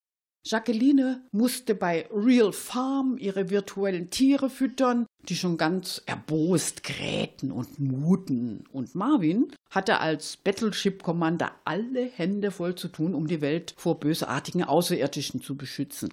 Jacqueline 0.42 1.22
musste 1.32 1.74
bei 1.74 2.08
Real 2.10 2.52
Farm 2.52 3.18
ihre 3.18 3.50
virtuellen 3.50 4.08
Tiere 4.08 4.48
füttern, 4.48 5.04
die 5.28 5.36
schon 5.36 5.58
ganz 5.58 6.02
erbost 6.06 6.82
krähten 6.82 7.52
und 7.52 7.78
muten. 7.78 8.64
Und 8.72 8.94
Marvin 8.94 9.52
hatte 9.70 10.00
als 10.00 10.38
Battleship 10.38 11.02
Commander 11.02 11.52
alle 11.64 12.06
Hände 12.06 12.50
voll 12.50 12.74
zu 12.74 12.88
tun, 12.88 13.14
um 13.14 13.26
die 13.26 13.42
Welt 13.42 13.74
vor 13.76 14.00
bösartigen 14.00 14.64
Außerirdischen 14.64 15.42
zu 15.42 15.56
beschützen. 15.56 16.12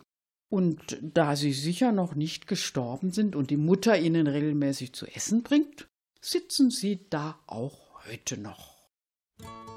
Und 0.49 0.97
da 1.01 1.37
sie 1.37 1.53
sicher 1.53 1.93
noch 1.93 2.13
nicht 2.15 2.47
gestorben 2.47 3.11
sind 3.11 3.35
und 3.35 3.49
die 3.49 3.57
Mutter 3.57 3.97
ihnen 3.97 4.27
regelmäßig 4.27 4.93
zu 4.93 5.05
essen 5.07 5.43
bringt, 5.43 5.87
sitzen 6.19 6.69
sie 6.69 7.09
da 7.09 7.39
auch 7.47 8.05
heute 8.05 8.37
noch. 8.37 8.76
Thank 9.39 9.67
you. 9.67 9.76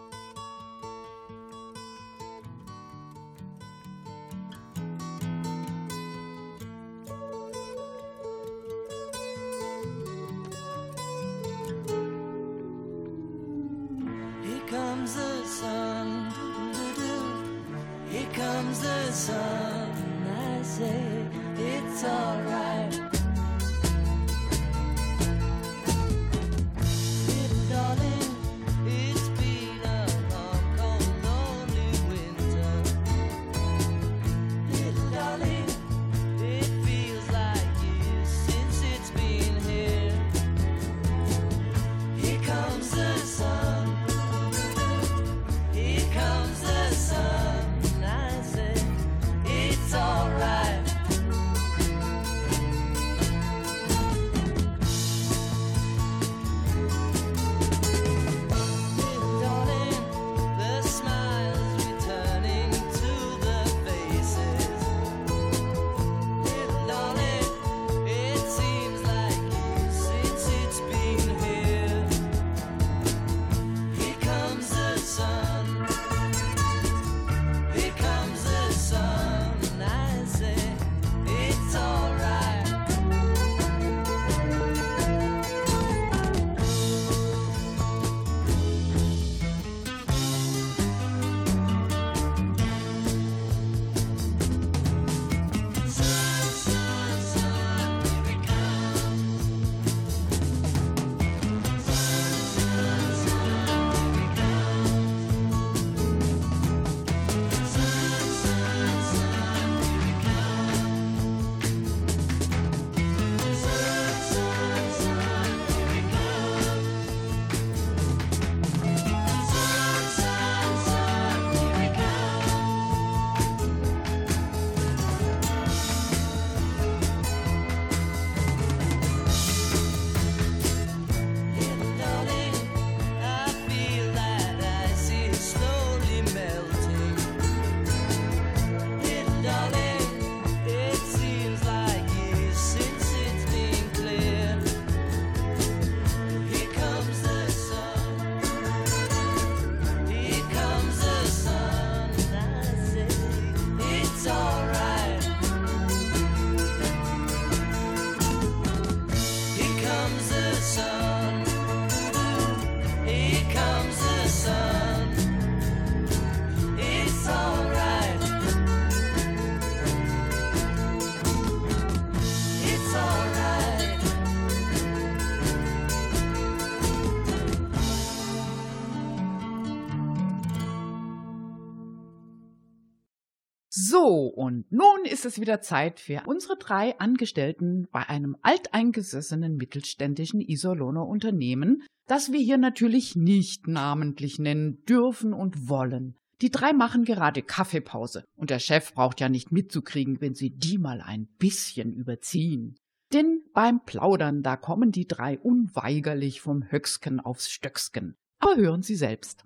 So, 184.10 184.26
und 184.26 184.64
nun 184.72 185.04
ist 185.04 185.24
es 185.24 185.40
wieder 185.40 185.60
Zeit 185.60 186.00
für 186.00 186.22
unsere 186.26 186.56
drei 186.56 186.98
Angestellten 186.98 187.86
bei 187.92 188.08
einem 188.08 188.36
alteingesessenen 188.42 189.54
mittelständischen 189.54 190.40
Iserlohner 190.40 191.06
Unternehmen, 191.06 191.84
das 192.08 192.32
wir 192.32 192.40
hier 192.40 192.58
natürlich 192.58 193.14
nicht 193.14 193.68
namentlich 193.68 194.40
nennen 194.40 194.84
dürfen 194.84 195.32
und 195.32 195.68
wollen. 195.68 196.16
Die 196.40 196.50
drei 196.50 196.72
machen 196.72 197.04
gerade 197.04 197.40
Kaffeepause 197.42 198.24
und 198.34 198.50
der 198.50 198.58
Chef 198.58 198.94
braucht 198.94 199.20
ja 199.20 199.28
nicht 199.28 199.52
mitzukriegen, 199.52 200.20
wenn 200.20 200.34
sie 200.34 200.50
die 200.50 200.78
mal 200.78 201.00
ein 201.00 201.28
bisschen 201.38 201.92
überziehen. 201.92 202.74
Denn 203.12 203.44
beim 203.54 203.84
Plaudern, 203.84 204.42
da 204.42 204.56
kommen 204.56 204.90
die 204.90 205.06
drei 205.06 205.38
unweigerlich 205.38 206.40
vom 206.40 206.64
Höcksken 206.68 207.20
aufs 207.20 207.48
Stöcksken. 207.48 208.16
Aber 208.40 208.56
hören 208.56 208.82
Sie 208.82 208.96
selbst. 208.96 209.44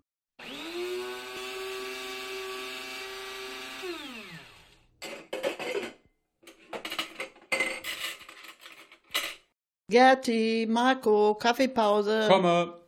Gerti, 9.94 10.66
Marco, 10.68 11.36
Kaffeepause. 11.36 12.26
Komme! 12.28 12.80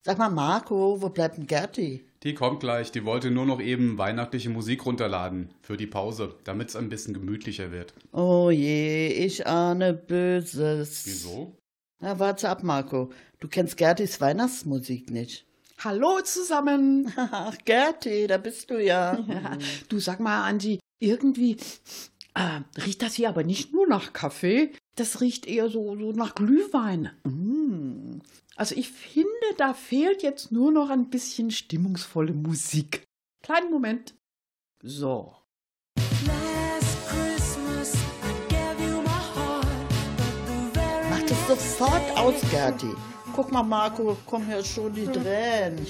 Sag 0.00 0.16
mal, 0.16 0.30
Marco, 0.30 1.02
wo 1.02 1.10
bleibt 1.10 1.36
denn 1.36 1.46
Gerti? 1.46 2.02
Die 2.22 2.32
kommt 2.32 2.60
gleich. 2.60 2.90
Die 2.90 3.04
wollte 3.04 3.30
nur 3.30 3.44
noch 3.44 3.60
eben 3.60 3.98
weihnachtliche 3.98 4.48
Musik 4.48 4.86
runterladen. 4.86 5.50
Für 5.60 5.76
die 5.76 5.86
Pause, 5.86 6.34
damit 6.44 6.70
es 6.70 6.76
ein 6.76 6.88
bisschen 6.88 7.12
gemütlicher 7.12 7.72
wird. 7.72 7.92
Oh 8.10 8.48
je, 8.48 9.08
ich 9.08 9.46
ahne 9.46 9.92
Böses. 9.92 11.02
Wieso? 11.04 11.58
Na, 12.00 12.18
warte 12.18 12.48
ab, 12.48 12.62
Marco. 12.62 13.10
Du 13.38 13.48
kennst 13.48 13.76
Gertis 13.76 14.22
Weihnachtsmusik 14.22 15.10
nicht. 15.10 15.44
Hallo 15.84 16.22
zusammen. 16.22 17.12
Ach, 17.16 17.58
Gerti, 17.66 18.26
da 18.28 18.38
bist 18.38 18.70
du 18.70 18.82
ja. 18.82 19.18
Ja, 19.28 19.58
du 19.90 19.98
sag 19.98 20.20
mal, 20.20 20.48
Angie, 20.48 20.80
irgendwie 21.00 21.58
äh, 22.32 22.60
riecht 22.80 23.02
das 23.02 23.12
hier 23.12 23.28
aber 23.28 23.44
nicht 23.44 23.74
nur 23.74 23.86
nach 23.86 24.14
Kaffee, 24.14 24.72
das 24.96 25.20
riecht 25.20 25.46
eher 25.46 25.68
so, 25.68 25.96
so 25.96 26.12
nach 26.12 26.34
Glühwein. 26.34 27.10
Mm. 27.24 28.20
Also 28.56 28.74
ich 28.74 28.90
finde, 28.90 29.28
da 29.58 29.74
fehlt 29.74 30.22
jetzt 30.22 30.50
nur 30.50 30.72
noch 30.72 30.88
ein 30.90 31.10
bisschen 31.10 31.50
stimmungsvolle 31.50 32.32
Musik. 32.32 33.04
Kleinen 33.42 33.70
Moment. 33.70 34.14
So. 34.82 35.34
Last 36.26 37.08
Christmas 37.08 37.94
I 37.94 38.48
gave 38.48 38.82
you 38.82 39.02
my 39.02 39.08
heart, 39.08 39.66
but 40.08 40.46
the 40.46 40.78
very 40.78 41.10
Mach 41.10 41.22
das 41.22 41.46
sofort 41.46 42.16
aus, 42.16 42.34
Gerti. 42.50 42.92
Guck 43.34 43.52
mal, 43.52 43.62
Marco, 43.62 44.16
kommen 44.26 44.50
ja 44.50 44.64
schon 44.64 44.94
die 44.94 45.06
Tränen. 45.06 45.86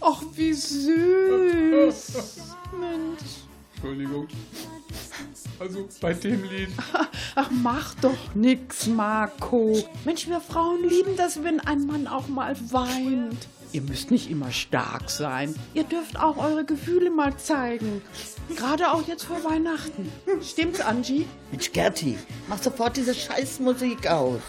Ach, 0.00 0.22
wie 0.34 0.52
süß. 0.52 2.12
Mensch. 2.78 3.44
Entschuldigung. 3.84 4.28
Also 5.58 5.88
bei 6.00 6.14
dem 6.14 6.42
Lied. 6.44 6.70
Ach, 7.34 7.50
mach 7.50 7.94
doch 7.96 8.34
nix, 8.34 8.86
Marco. 8.86 9.76
Mensch, 10.06 10.26
wir 10.26 10.40
Frauen 10.40 10.88
lieben 10.88 11.16
das, 11.16 11.44
wenn 11.44 11.60
ein 11.60 11.84
Mann 11.84 12.06
auch 12.06 12.26
mal 12.26 12.56
weint. 12.70 13.46
Ihr 13.72 13.82
müsst 13.82 14.10
nicht 14.10 14.30
immer 14.30 14.50
stark 14.52 15.10
sein. 15.10 15.54
Ihr 15.74 15.84
dürft 15.84 16.18
auch 16.18 16.38
eure 16.38 16.64
Gefühle 16.64 17.10
mal 17.10 17.36
zeigen. 17.36 18.00
Gerade 18.56 18.90
auch 18.90 19.06
jetzt 19.06 19.24
vor 19.24 19.44
Weihnachten. 19.44 20.10
Stimmt's, 20.42 20.80
Angie? 20.80 21.26
Mensch, 21.50 21.70
Gerti, 21.72 22.16
mach 22.48 22.62
sofort 22.62 22.96
diese 22.96 23.14
Scheißmusik 23.14 24.06
aus. 24.06 24.40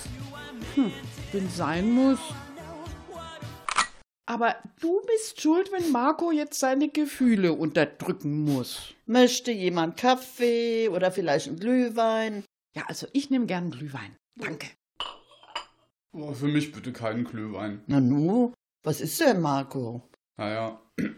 Wenn 1.33 1.49
sein 1.49 1.91
muss. 1.91 2.19
Aber 4.27 4.55
du 4.81 5.01
bist 5.05 5.39
schuld, 5.41 5.71
wenn 5.71 5.91
Marco 5.91 6.31
jetzt 6.31 6.59
seine 6.59 6.89
Gefühle 6.89 7.53
unterdrücken 7.53 8.43
muss. 8.43 8.93
Möchte 9.05 9.51
jemand 9.51 9.97
Kaffee 9.97 10.89
oder 10.89 11.11
vielleicht 11.11 11.47
ein 11.47 11.59
Glühwein? 11.59 12.43
Ja, 12.75 12.83
also 12.87 13.07
ich 13.13 13.29
nehme 13.29 13.45
gern 13.45 13.69
Glühwein. 13.69 14.15
Danke. 14.35 14.67
Oh, 16.11 16.33
für 16.33 16.47
mich 16.47 16.71
bitte 16.71 16.91
keinen 16.91 17.25
Glühwein. 17.25 17.81
Na 17.87 17.99
nu, 17.99 18.53
was 18.83 19.01
ist 19.01 19.19
denn, 19.19 19.41
Marco? 19.41 20.09
Naja. 20.37 20.81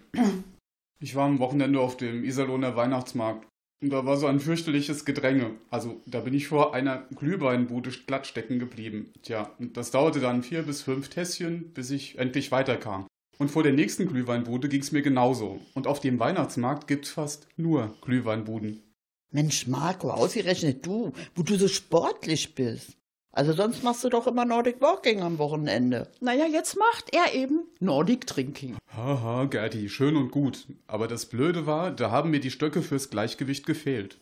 Ich 0.99 1.13
war 1.13 1.25
am 1.27 1.37
Wochenende 1.37 1.79
auf 1.79 1.95
dem 1.95 2.23
Iserlohner 2.23 2.75
Weihnachtsmarkt. 2.75 3.47
Da 3.81 4.05
war 4.05 4.17
so 4.17 4.25
ein 4.25 4.39
fürchterliches 4.39 5.05
Gedränge. 5.05 5.51
Also, 5.69 6.01
da 6.07 6.21
bin 6.21 6.33
ich 6.33 6.47
vor 6.47 6.73
einer 6.73 7.05
Glühweinbude 7.15 7.91
glatt 8.07 8.25
stecken 8.25 8.57
geblieben. 8.57 9.13
Tja, 9.21 9.51
und 9.59 9.77
das 9.77 9.91
dauerte 9.91 10.19
dann 10.19 10.41
vier 10.41 10.63
bis 10.63 10.81
fünf 10.81 11.09
Tässchen, 11.09 11.73
bis 11.73 11.91
ich 11.91 12.17
endlich 12.17 12.51
weiterkam. 12.51 13.05
Und 13.37 13.51
vor 13.51 13.61
der 13.61 13.73
nächsten 13.73 14.07
Glühweinbude 14.07 14.67
ging's 14.67 14.91
mir 14.91 15.03
genauso. 15.03 15.61
Und 15.75 15.85
auf 15.85 15.99
dem 15.99 16.19
Weihnachtsmarkt 16.19 16.87
gibt's 16.87 17.09
fast 17.09 17.47
nur 17.55 17.95
Glühweinbuden. 18.01 18.81
Mensch, 19.31 19.67
Marco, 19.67 20.09
ausgerechnet 20.09 20.83
du, 20.85 21.11
wo 21.35 21.43
du 21.43 21.55
so 21.55 21.67
sportlich 21.67 22.55
bist. 22.55 22.97
Also 23.31 23.53
sonst 23.53 23.83
machst 23.83 24.03
du 24.03 24.09
doch 24.09 24.25
immer 24.25 24.45
Nordic 24.45 24.81
Walking 24.81 25.21
am 25.21 25.37
Wochenende. 25.37 26.11
Naja, 26.21 26.45
jetzt 26.45 26.75
macht 26.77 27.13
er 27.13 27.35
eben 27.35 27.67
Nordic 27.79 28.25
Drinking. 28.25 28.77
Haha, 28.95 29.45
Gerti, 29.45 29.89
schön 29.89 30.15
und 30.15 30.31
gut. 30.31 30.67
Aber 30.87 31.07
das 31.07 31.27
Blöde 31.27 31.67
war, 31.67 31.91
da 31.91 32.09
haben 32.09 32.31
mir 32.31 32.39
die 32.39 32.51
Stöcke 32.51 32.81
fürs 32.81 33.09
Gleichgewicht 33.09 33.65
gefehlt. 33.65 34.19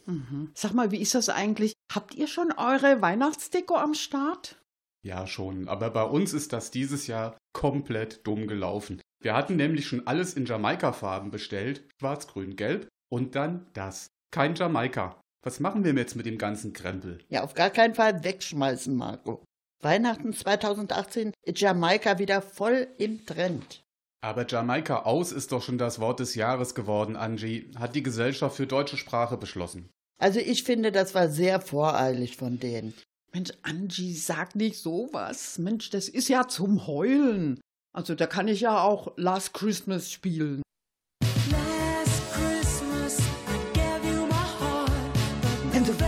Sag 0.53 0.74
mal, 0.74 0.91
wie 0.91 0.99
ist 0.99 1.16
das 1.16 1.30
eigentlich? 1.30 1.74
Habt 1.93 2.14
ihr 2.16 2.28
schon 2.28 2.51
eure 2.51 3.01
Weihnachtsdeko 3.01 3.76
am 3.76 3.93
Start? 3.93 4.58
Ja, 5.01 5.28
schon, 5.28 5.68
aber 5.68 5.91
bei 5.91 6.03
uns 6.03 6.34
ist 6.34 6.51
das 6.51 6.72
dieses 6.72 7.08
Jahr 7.08 7.38
komplett 7.53 8.26
dumm 8.26 8.47
gelaufen. 8.47 8.99
Wir 9.22 9.36
hatten 9.36 9.56
nämlich 9.56 9.88
schon 9.88 10.08
alles 10.08 10.34
in 10.34 10.45
Jamaika-Farben 10.45 11.32
bestellt, 11.32 11.88
schwarz, 11.99 12.28
grün, 12.28 12.56
gelb, 12.56 12.88
und 13.10 13.36
dann 13.36 13.68
das. 13.74 14.08
Kein 14.32 14.56
Jamaika. 14.56 15.22
Was 15.46 15.60
machen 15.60 15.84
wir 15.84 15.93
jetzt 15.93 16.16
mit 16.16 16.26
dem 16.26 16.39
ganzen 16.39 16.74
Krempel? 16.74 17.20
Ja, 17.30 17.43
auf 17.43 17.54
gar 17.54 17.70
keinen 17.70 17.93
Fall 17.93 18.24
wegschmeißen, 18.24 18.96
Marco. 18.96 19.46
Weihnachten 19.80 20.34
2018 20.34 21.34
ist 21.43 21.62
Jamaika 21.62 22.18
wieder 22.18 22.41
voll 22.41 22.88
im 22.98 23.28
Trend. 23.28 23.84
Aber 24.22 24.48
Jamaika 24.48 25.04
aus 25.04 25.32
ist 25.32 25.52
doch 25.52 25.62
schon 25.62 25.78
das 25.78 26.00
Wort 26.00 26.20
des 26.20 26.34
Jahres 26.34 26.74
geworden, 26.74 27.16
Angie, 27.16 27.70
hat 27.78 27.93
die 27.93 28.02
Gesellschaft 28.02 28.58
für 28.58 28.66
deutsche 28.66 28.98
Sprache 28.98 29.38
beschlossen. 29.38 29.88
Also 30.18 30.39
ich 30.39 30.64
finde, 30.64 30.91
das 30.91 31.14
war 31.14 31.30
sehr 31.30 31.62
voreilig 31.62 32.38
von 32.38 32.60
denen. 32.60 32.96
Mensch, 33.32 33.52
Angie, 33.62 34.16
sag 34.16 34.56
nicht 34.56 34.80
sowas. 34.80 35.60
Mensch, 35.60 35.91
das 35.91 36.10
ist 36.10 36.28
ja 36.28 36.48
zum 36.48 36.88
Heulen. 36.88 37.62
Also 37.93 38.16
da 38.16 38.26
kann 38.26 38.48
ich 38.48 38.62
ja 38.62 38.82
auch 38.82 39.14
Last 39.16 39.54
Christmas 39.54 40.12
spielen. 40.12 40.64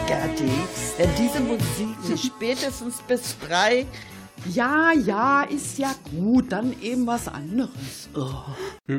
Gerti, 0.07 0.49
wenn 0.97 1.09
diese 1.15 1.41
Musik 1.41 2.09
nicht 2.09 2.25
spätestens 2.33 3.01
bis 3.01 3.35
drei... 3.39 3.85
Ja, 4.53 4.93
ja, 4.93 5.43
ist 5.43 5.77
ja 5.77 5.93
gut, 6.11 6.51
dann 6.53 6.79
eben 6.81 7.05
was 7.05 7.27
anderes. 7.27 8.07
Oh. 8.15 8.93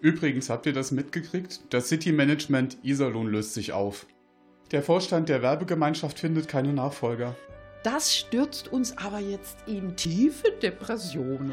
Übrigens, 0.00 0.50
habt 0.50 0.66
ihr 0.66 0.74
das 0.74 0.90
mitgekriegt? 0.90 1.60
Das 1.70 1.88
City 1.88 2.12
Management 2.12 2.76
Iserlohn 2.82 3.28
löst 3.28 3.54
sich 3.54 3.72
auf. 3.72 4.06
Der 4.70 4.82
Vorstand 4.82 5.30
der 5.30 5.40
Werbegemeinschaft 5.40 6.18
findet 6.18 6.46
keine 6.46 6.74
Nachfolger. 6.74 7.34
Das 7.82 8.14
stürzt 8.14 8.68
uns 8.68 8.98
aber 8.98 9.20
jetzt 9.20 9.56
in 9.66 9.96
tiefe 9.96 10.50
Depressionen. 10.60 11.52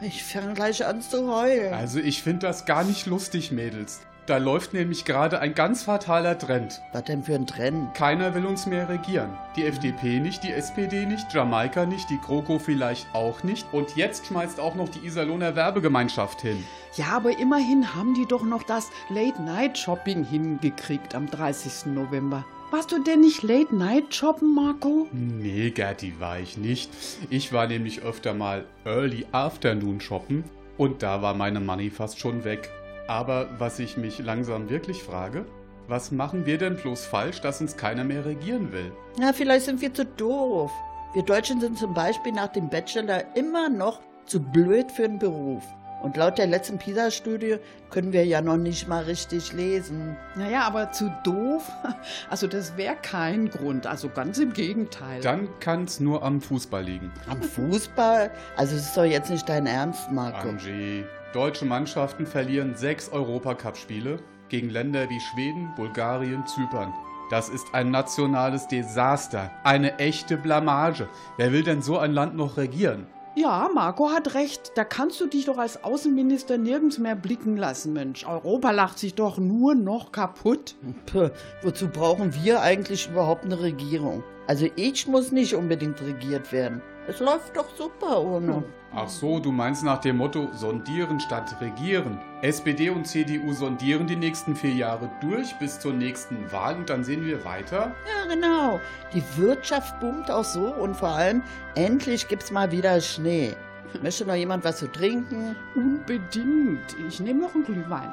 Ich 0.00 0.24
fange 0.24 0.54
gleich 0.54 0.84
an 0.84 1.02
zu 1.02 1.32
heulen. 1.32 1.72
Also 1.72 2.00
ich 2.00 2.22
finde 2.22 2.46
das 2.46 2.66
gar 2.66 2.82
nicht 2.82 3.06
lustig, 3.06 3.52
Mädels. 3.52 4.00
Da 4.28 4.36
läuft 4.36 4.74
nämlich 4.74 5.06
gerade 5.06 5.40
ein 5.40 5.54
ganz 5.54 5.84
fataler 5.84 6.38
Trend. 6.38 6.82
Was 6.92 7.04
denn 7.04 7.22
für 7.22 7.34
ein 7.34 7.46
Trend? 7.46 7.94
Keiner 7.94 8.34
will 8.34 8.44
uns 8.44 8.66
mehr 8.66 8.86
regieren. 8.86 9.30
Die 9.56 9.64
FDP 9.64 10.20
nicht, 10.20 10.44
die 10.44 10.52
SPD 10.52 11.06
nicht, 11.06 11.32
Jamaika 11.32 11.86
nicht, 11.86 12.10
die 12.10 12.18
GroKo 12.18 12.58
vielleicht 12.58 13.06
auch 13.14 13.42
nicht. 13.42 13.66
Und 13.72 13.96
jetzt 13.96 14.26
schmeißt 14.26 14.60
auch 14.60 14.74
noch 14.74 14.90
die 14.90 14.98
Iserlohner 15.06 15.56
Werbegemeinschaft 15.56 16.42
hin. 16.42 16.62
Ja, 16.96 17.06
aber 17.06 17.38
immerhin 17.38 17.94
haben 17.94 18.12
die 18.12 18.26
doch 18.26 18.42
noch 18.42 18.64
das 18.64 18.90
Late-Night-Shopping 19.08 20.24
hingekriegt 20.24 21.14
am 21.14 21.30
30. 21.30 21.94
November. 21.94 22.44
Warst 22.70 22.92
du 22.92 23.02
denn 23.02 23.20
nicht 23.20 23.42
Late-Night-Shoppen, 23.42 24.54
Marco? 24.54 25.08
Nee, 25.10 25.70
Gerti, 25.70 26.12
war 26.18 26.38
ich 26.38 26.58
nicht. 26.58 26.90
Ich 27.30 27.54
war 27.54 27.66
nämlich 27.66 28.02
öfter 28.02 28.34
mal 28.34 28.66
Early 28.84 29.24
Afternoon 29.32 30.02
shoppen 30.02 30.44
und 30.76 31.02
da 31.02 31.22
war 31.22 31.32
meine 31.32 31.60
Money 31.60 31.88
fast 31.88 32.18
schon 32.18 32.44
weg. 32.44 32.70
Aber 33.08 33.48
was 33.58 33.78
ich 33.78 33.96
mich 33.96 34.18
langsam 34.18 34.68
wirklich 34.68 35.02
frage, 35.02 35.46
was 35.88 36.12
machen 36.12 36.44
wir 36.44 36.58
denn 36.58 36.76
bloß 36.76 37.06
falsch, 37.06 37.40
dass 37.40 37.62
uns 37.62 37.74
keiner 37.74 38.04
mehr 38.04 38.26
regieren 38.26 38.70
will? 38.70 38.92
Na, 39.18 39.32
vielleicht 39.32 39.64
sind 39.64 39.80
wir 39.80 39.92
zu 39.94 40.04
doof. 40.04 40.70
Wir 41.14 41.22
Deutschen 41.22 41.58
sind 41.58 41.78
zum 41.78 41.94
Beispiel 41.94 42.32
nach 42.32 42.48
dem 42.48 42.68
Bachelor 42.68 43.24
immer 43.34 43.70
noch 43.70 44.02
zu 44.26 44.40
blöd 44.40 44.92
für 44.92 45.08
den 45.08 45.18
Beruf. 45.18 45.64
Und 46.02 46.18
laut 46.18 46.36
der 46.36 46.46
letzten 46.46 46.78
PISA-Studie 46.78 47.56
können 47.90 48.12
wir 48.12 48.26
ja 48.26 48.42
noch 48.42 48.58
nicht 48.58 48.86
mal 48.86 49.04
richtig 49.04 49.54
lesen. 49.54 50.16
Naja, 50.36 50.64
aber 50.64 50.92
zu 50.92 51.10
doof? 51.24 51.68
Also 52.30 52.46
das 52.46 52.76
wäre 52.76 52.96
kein 53.00 53.48
Grund, 53.48 53.86
also 53.86 54.10
ganz 54.10 54.38
im 54.38 54.52
Gegenteil. 54.52 55.22
Dann 55.22 55.48
kann's 55.60 55.98
nur 55.98 56.22
am 56.22 56.42
Fußball 56.42 56.84
liegen. 56.84 57.10
Am 57.26 57.42
Fußball? 57.42 58.30
Also 58.54 58.76
es 58.76 58.82
ist 58.82 58.96
doch 58.96 59.04
jetzt 59.04 59.30
nicht 59.30 59.48
dein 59.48 59.66
Ernst, 59.66 60.12
Marco. 60.12 60.50
Angie, 60.50 61.04
deutsche 61.32 61.64
Mannschaften 61.64 62.26
verlieren 62.26 62.74
sechs 62.74 63.10
Europacup-Spiele 63.10 64.18
gegen 64.48 64.70
Länder 64.70 65.08
wie 65.10 65.20
Schweden, 65.20 65.72
Bulgarien, 65.76 66.46
Zypern. 66.46 66.92
Das 67.30 67.50
ist 67.50 67.74
ein 67.74 67.90
nationales 67.90 68.68
Desaster, 68.68 69.50
eine 69.62 69.98
echte 69.98 70.38
Blamage. 70.38 71.08
Wer 71.36 71.52
will 71.52 71.62
denn 71.62 71.82
so 71.82 71.98
ein 71.98 72.12
Land 72.12 72.34
noch 72.34 72.56
regieren? 72.56 73.06
Ja, 73.36 73.68
Marco 73.72 74.10
hat 74.10 74.34
recht. 74.34 74.72
Da 74.74 74.82
kannst 74.82 75.20
du 75.20 75.26
dich 75.26 75.44
doch 75.44 75.58
als 75.58 75.84
Außenminister 75.84 76.58
nirgends 76.58 76.98
mehr 76.98 77.14
blicken 77.14 77.56
lassen, 77.56 77.92
Mensch. 77.92 78.26
Europa 78.26 78.70
lacht 78.70 78.98
sich 78.98 79.14
doch 79.14 79.38
nur 79.38 79.74
noch 79.74 80.10
kaputt. 80.10 80.74
Puh, 81.06 81.28
wozu 81.62 81.88
brauchen 81.88 82.34
wir 82.42 82.62
eigentlich 82.62 83.08
überhaupt 83.08 83.44
eine 83.44 83.60
Regierung? 83.60 84.24
Also 84.48 84.66
ich 84.74 85.06
muss 85.06 85.30
nicht 85.30 85.54
unbedingt 85.54 86.00
regiert 86.00 86.50
werden. 86.50 86.82
Es 87.06 87.20
läuft 87.20 87.56
doch 87.56 87.68
super 87.76 88.22
ohne. 88.22 88.64
Ach 88.94 89.08
so, 89.08 89.38
du 89.38 89.52
meinst 89.52 89.84
nach 89.84 90.00
dem 90.00 90.16
Motto 90.16 90.48
sondieren 90.54 91.20
statt 91.20 91.56
regieren. 91.60 92.18
SPD 92.40 92.88
und 92.88 93.06
CDU 93.06 93.52
sondieren 93.52 94.06
die 94.06 94.16
nächsten 94.16 94.56
vier 94.56 94.72
Jahre 94.72 95.10
durch 95.20 95.54
bis 95.58 95.78
zur 95.78 95.92
nächsten 95.92 96.50
Wahl 96.50 96.76
und 96.76 96.88
dann 96.88 97.04
sehen 97.04 97.26
wir 97.26 97.44
weiter. 97.44 97.94
Ja, 98.06 98.34
genau. 98.34 98.80
Die 99.12 99.22
Wirtschaft 99.36 100.00
boomt 100.00 100.30
auch 100.30 100.44
so 100.44 100.72
und 100.72 100.96
vor 100.96 101.10
allem, 101.10 101.42
endlich 101.74 102.28
gibt's 102.28 102.50
mal 102.50 102.72
wieder 102.72 103.00
Schnee. 103.00 103.54
Möchte 104.02 104.24
noch 104.24 104.34
jemand 104.34 104.64
was 104.64 104.78
zu 104.78 104.90
trinken? 104.90 105.54
Unbedingt. 105.74 106.96
Ich 107.06 107.20
nehme 107.20 107.40
noch 107.40 107.54
einen 107.54 107.64
Glühwein. 107.64 108.12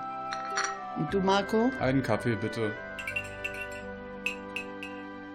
Und 0.98 1.14
du, 1.14 1.20
Marco? 1.20 1.72
Einen 1.80 2.04
Kaffee 2.04 2.36
bitte. 2.36 2.72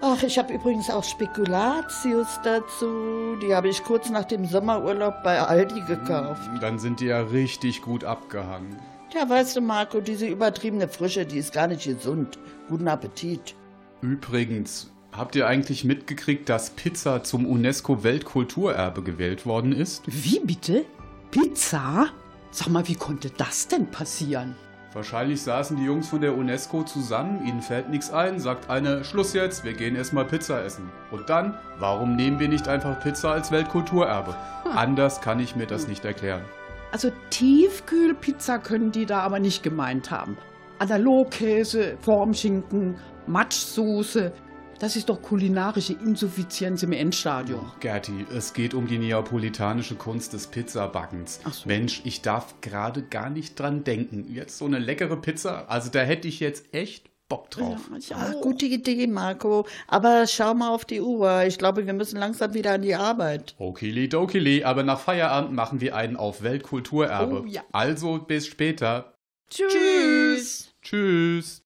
Ach, 0.03 0.23
ich 0.23 0.39
habe 0.39 0.55
übrigens 0.55 0.89
auch 0.89 1.05
Spekulatius 1.05 2.41
dazu. 2.43 3.37
Die 3.43 3.55
habe 3.55 3.69
ich 3.69 3.85
kurz 3.85 4.09
nach 4.09 4.25
dem 4.25 4.47
Sommerurlaub 4.47 5.23
bei 5.23 5.39
Aldi 5.41 5.83
gekauft. 5.83 6.41
Dann 6.61 6.79
sind 6.79 7.01
die 7.01 7.07
ja 7.07 7.21
richtig 7.21 7.83
gut 7.83 8.05
abgehangen. 8.05 8.77
Tja, 9.11 9.29
weißt 9.29 9.57
du, 9.57 9.61
Marco, 9.61 10.01
diese 10.01 10.27
übertriebene 10.27 10.89
Frische, 10.89 11.27
die 11.27 11.39
ist 11.39 11.53
gar 11.53 11.67
nicht 11.67 11.85
gesund. 11.85 12.39
Guten 12.69 12.89
Appetit. 12.89 13.55
Übrigens, 14.01 14.91
habt 15.13 15.37
ihr 15.37 15.47
eigentlich 15.47 15.85
mitgekriegt, 15.85 16.49
dass 16.49 16.71
Pizza 16.71 17.23
zum 17.23 17.45
UNESCO-Weltkulturerbe 17.45 19.03
gewählt 19.03 19.45
worden 19.45 19.73
ist? 19.73 20.05
Wie 20.07 20.41
bitte? 20.41 20.87
Pizza? 21.31 22.07
Sag 22.53 22.69
mal, 22.69 22.89
wie 22.89 22.95
konnte 22.95 23.31
das 23.37 23.69
denn 23.69 23.87
passieren? 23.91 24.57
Wahrscheinlich 24.93 25.43
saßen 25.43 25.77
die 25.77 25.85
Jungs 25.85 26.09
von 26.09 26.21
der 26.21 26.37
UNESCO 26.37 26.83
zusammen, 26.83 27.47
ihnen 27.47 27.63
fällt 27.63 27.91
nichts 27.91 28.13
ein, 28.13 28.41
sagt 28.41 28.69
eine, 28.69 29.05
Schluss 29.05 29.35
jetzt, 29.35 29.63
wir 29.63 29.73
gehen 29.75 29.95
erstmal 29.95 30.25
Pizza 30.25 30.65
essen. 30.65 30.91
Und 31.13 31.31
dann, 31.31 31.57
warum 31.79 32.17
nehmen 32.17 32.41
wir 32.41 32.49
nicht 32.49 32.67
einfach 32.67 32.99
Pizza 33.01 33.31
als 33.31 33.53
Weltkulturerbe? 33.53 34.35
Anders 34.65 35.21
kann 35.21 35.39
ich 35.39 35.55
mir 35.55 35.67
das 35.67 35.87
nicht 35.87 36.05
erklären. 36.05 36.43
Also 36.91 37.13
Tiefkühlpizza 37.31 38.59
können 38.59 38.91
die 38.91 39.07
da 39.07 39.21
aber 39.21 39.39
nicht 39.39 39.63
gemeint 39.63 40.11
haben. 40.11 40.37
Analogkäse, 40.81 41.97
Formschinken, 42.01 42.97
Matschsoße. 43.29 44.33
Das 44.81 44.97
ist 44.97 45.11
doch 45.11 45.21
kulinarische 45.21 45.93
Insuffizienz 45.93 46.83
im 46.83 46.93
Endstadium. 46.93 47.71
Gerti, 47.81 48.25
es 48.35 48.55
geht 48.55 48.73
um 48.73 48.87
die 48.89 48.97
neapolitanische 48.97 49.95
Kunst 49.95 50.33
des 50.33 50.47
Pizzabackens. 50.47 51.41
So. 51.53 51.69
Mensch, 51.69 52.01
ich 52.05 52.23
darf 52.23 52.55
gerade 52.63 53.03
gar 53.03 53.29
nicht 53.29 53.61
dran 53.61 53.85
denken. 53.85 54.35
Jetzt 54.35 54.57
so 54.57 54.65
eine 54.65 54.79
leckere 54.79 55.17
Pizza, 55.17 55.69
also 55.69 55.91
da 55.91 56.01
hätte 56.01 56.29
ich 56.29 56.41
jetzt 56.41 56.73
echt 56.73 57.11
Bock 57.29 57.51
drauf. 57.51 57.91
Ja, 58.09 58.33
auch. 58.33 58.41
gute 58.41 58.65
Idee, 58.65 59.07
Marco. 59.07 59.67
Aber 59.87 60.27
schau 60.27 60.55
mal 60.55 60.71
auf 60.71 60.87
die 60.87 61.03
Uhr. 61.03 61.45
Ich 61.45 61.59
glaube, 61.59 61.87
wir 61.87 61.93
müssen 61.93 62.19
langsam 62.19 62.55
wieder 62.55 62.73
an 62.73 62.83
die 62.83 62.95
Arbeit. 62.95 63.55
Okili-dokili, 63.59 64.65
aber 64.65 64.83
nach 64.83 64.99
Feierabend 64.99 65.53
machen 65.53 65.83
wir 65.83 65.95
einen 65.95 66.17
auf 66.17 66.43
Weltkulturerbe. 66.43 67.43
Oh 67.43 67.47
ja. 67.47 67.63
Also 67.71 68.19
bis 68.19 68.47
später. 68.47 69.13
Tschüss. 69.51 70.73
Tschüss. 70.81 71.63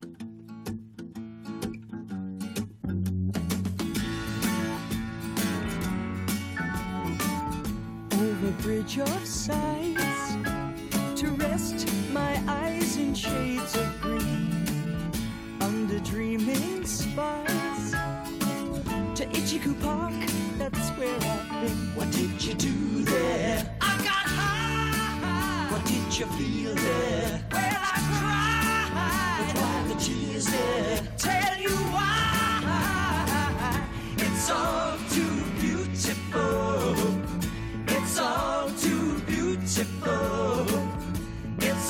over 0.00 0.27
bridge 8.68 8.98
of 8.98 9.26
sights 9.26 10.34
to 11.18 11.28
rest 11.38 11.88
my 12.12 12.38
eyes 12.46 12.98
in 12.98 13.14
shades 13.14 13.74
of 13.78 14.00
green 14.02 15.10
under 15.62 15.98
dreaming 16.00 16.84
spires 16.84 17.92
to 19.14 19.24
Ichiku 19.32 19.72
Park 19.80 20.12
that's 20.58 20.90
where 20.98 21.14
I've 21.14 21.62
been. 21.62 21.78
What 21.96 22.10
did 22.10 22.44
you 22.44 22.52
do 22.52 23.04
there? 23.04 23.74
I 23.80 23.96
got 24.08 24.26
high. 24.36 25.72
What 25.72 25.86
did 25.86 26.18
you 26.18 26.26
feel 26.26 26.74
there? 26.74 27.42
Well 27.50 27.76
I 27.94 27.98
cried. 28.18 29.46
But 29.46 29.62
why 29.62 29.76
the 29.88 29.94
tears 29.98 30.44
there? 30.44 31.00
Tell 31.16 31.56
you 31.58 31.74
why. 31.94 32.28
It's 34.18 34.50
all 34.50 34.98
It's 39.80 39.92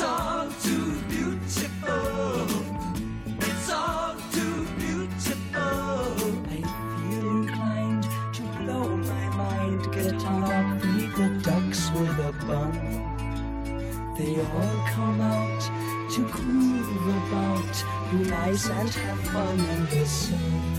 all 0.03 0.51
too 0.61 0.93
beautiful. 1.09 2.45
It's 3.41 3.71
all 3.71 4.15
too 4.31 4.67
beautiful. 4.77 5.57
I 5.57 6.61
feel 7.01 7.29
inclined 7.31 8.07
to 8.35 8.43
blow 8.59 8.95
my 8.95 9.27
mind, 9.37 9.91
get 9.91 10.23
on 10.23 10.45
up, 10.45 10.83
feed 10.83 11.13
the 11.17 11.29
ducks 11.43 11.91
with 11.93 12.19
a 12.19 12.33
bun. 12.47 12.73
They 14.19 14.37
all 14.39 14.81
come 14.93 15.21
out 15.23 15.63
to 16.13 16.21
groove 16.29 17.07
about, 17.17 17.85
be 18.11 18.19
nice 18.29 18.69
and 18.69 18.91
have 18.91 19.21
fun 19.21 19.61
in 19.61 19.87
the 19.87 20.05
sun. 20.05 20.78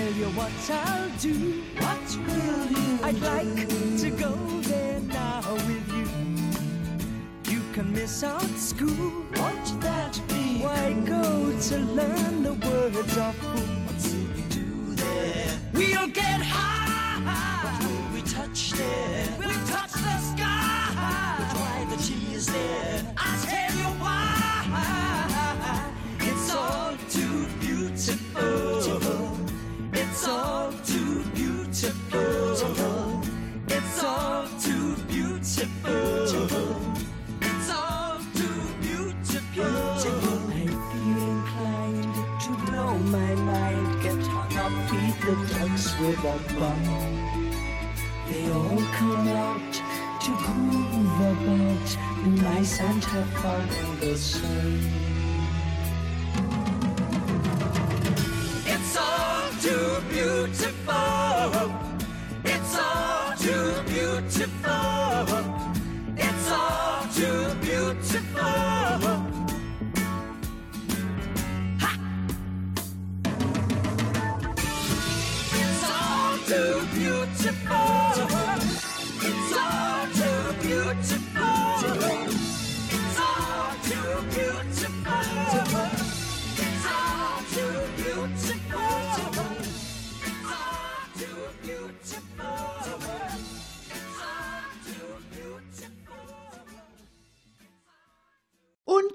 Tell 0.00 0.12
you 0.12 0.28
what 0.30 0.52
I'll 0.70 1.10
do. 1.18 1.62
What 1.78 2.08
will 2.26 2.66
you? 2.76 2.98
I'd 3.02 3.20
like 3.20 3.68
to 4.02 4.10
go 4.10 4.32
there 4.72 5.00
now 5.00 5.42
with 5.68 5.86
you. 5.98 7.52
You 7.52 7.60
can 7.74 7.92
miss 7.92 8.22
out 8.22 8.54
school. 8.56 9.26
Won't 9.36 9.80
that 9.80 10.20
be? 10.28 10.62
Why 10.64 10.92
go 11.04 11.52
to 11.68 11.76
learn 11.98 12.42
the 12.42 12.54
words 12.66 13.16
of 13.16 13.34
who? 13.50 13.60
What 13.86 13.98
will 14.06 14.26
we 14.34 14.42
do 14.58 14.94
there? 15.02 15.58
We'll 15.74 16.08
get 16.08 16.40
high. 16.40 16.79
my 52.54 52.62
Santa 52.64 53.24
Claus 53.34 53.78
in 53.78 54.00
the 54.00 54.16
sun. 54.16 55.09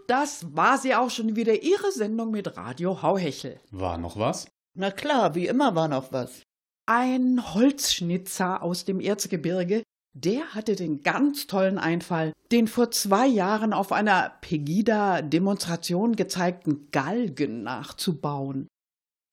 Das 0.07 0.55
war 0.55 0.77
sie 0.77 0.95
auch 0.95 1.09
schon 1.09 1.35
wieder, 1.35 1.63
Ihre 1.63 1.91
Sendung 1.91 2.31
mit 2.31 2.57
Radio 2.57 3.01
Hauhechel. 3.01 3.59
War 3.71 3.97
noch 3.97 4.17
was? 4.17 4.47
Na 4.75 4.91
klar, 4.91 5.35
wie 5.35 5.47
immer 5.47 5.75
war 5.75 5.87
noch 5.87 6.11
was. 6.11 6.43
Ein 6.85 7.53
Holzschnitzer 7.53 8.61
aus 8.61 8.85
dem 8.85 8.99
Erzgebirge, 8.99 9.83
Der 10.17 10.53
hatte 10.53 10.77
den 10.77 11.01
ganz 11.03 11.45
tollen 11.45 11.77
Einfall, 11.77 12.31
den 12.49 12.69
vor 12.69 12.89
zwei 12.89 13.27
Jahren 13.27 13.73
auf 13.73 13.91
einer 13.91 14.31
Pegida-Demonstration 14.39 16.15
gezeigten 16.15 16.89
Galgen 16.91 17.63
nachzubauen. 17.63 18.67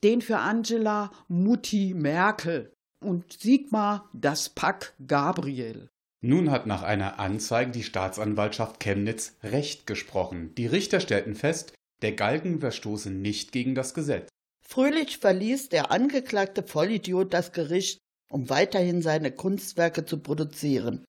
Den 0.02 0.22
für 0.22 0.38
Angela 0.38 1.12
Mutti 1.28 1.94
Merkel 1.94 2.72
und 3.00 3.32
Sigmar 3.40 4.10
das 4.12 4.48
Pack 4.48 4.94
Gabriel. 5.06 5.88
Nun 6.24 6.52
hat 6.52 6.66
nach 6.66 6.82
einer 6.82 7.18
Anzeige 7.18 7.72
die 7.72 7.82
Staatsanwaltschaft 7.82 8.78
Chemnitz 8.78 9.36
Recht 9.42 9.88
gesprochen. 9.88 10.54
Die 10.56 10.66
Richter 10.66 11.00
stellten 11.00 11.34
fest, 11.34 11.74
der 12.00 12.12
Galgen 12.12 12.60
verstoße 12.60 13.10
nicht 13.10 13.50
gegen 13.50 13.74
das 13.74 13.92
Gesetz. 13.92 14.28
Fröhlich 14.64 15.18
verließ 15.18 15.68
der 15.68 15.90
angeklagte 15.90 16.62
Vollidiot 16.62 17.34
das 17.34 17.52
Gericht, 17.52 17.98
um 18.30 18.48
weiterhin 18.48 19.02
seine 19.02 19.32
Kunstwerke 19.32 20.04
zu 20.04 20.18
produzieren. 20.18 21.04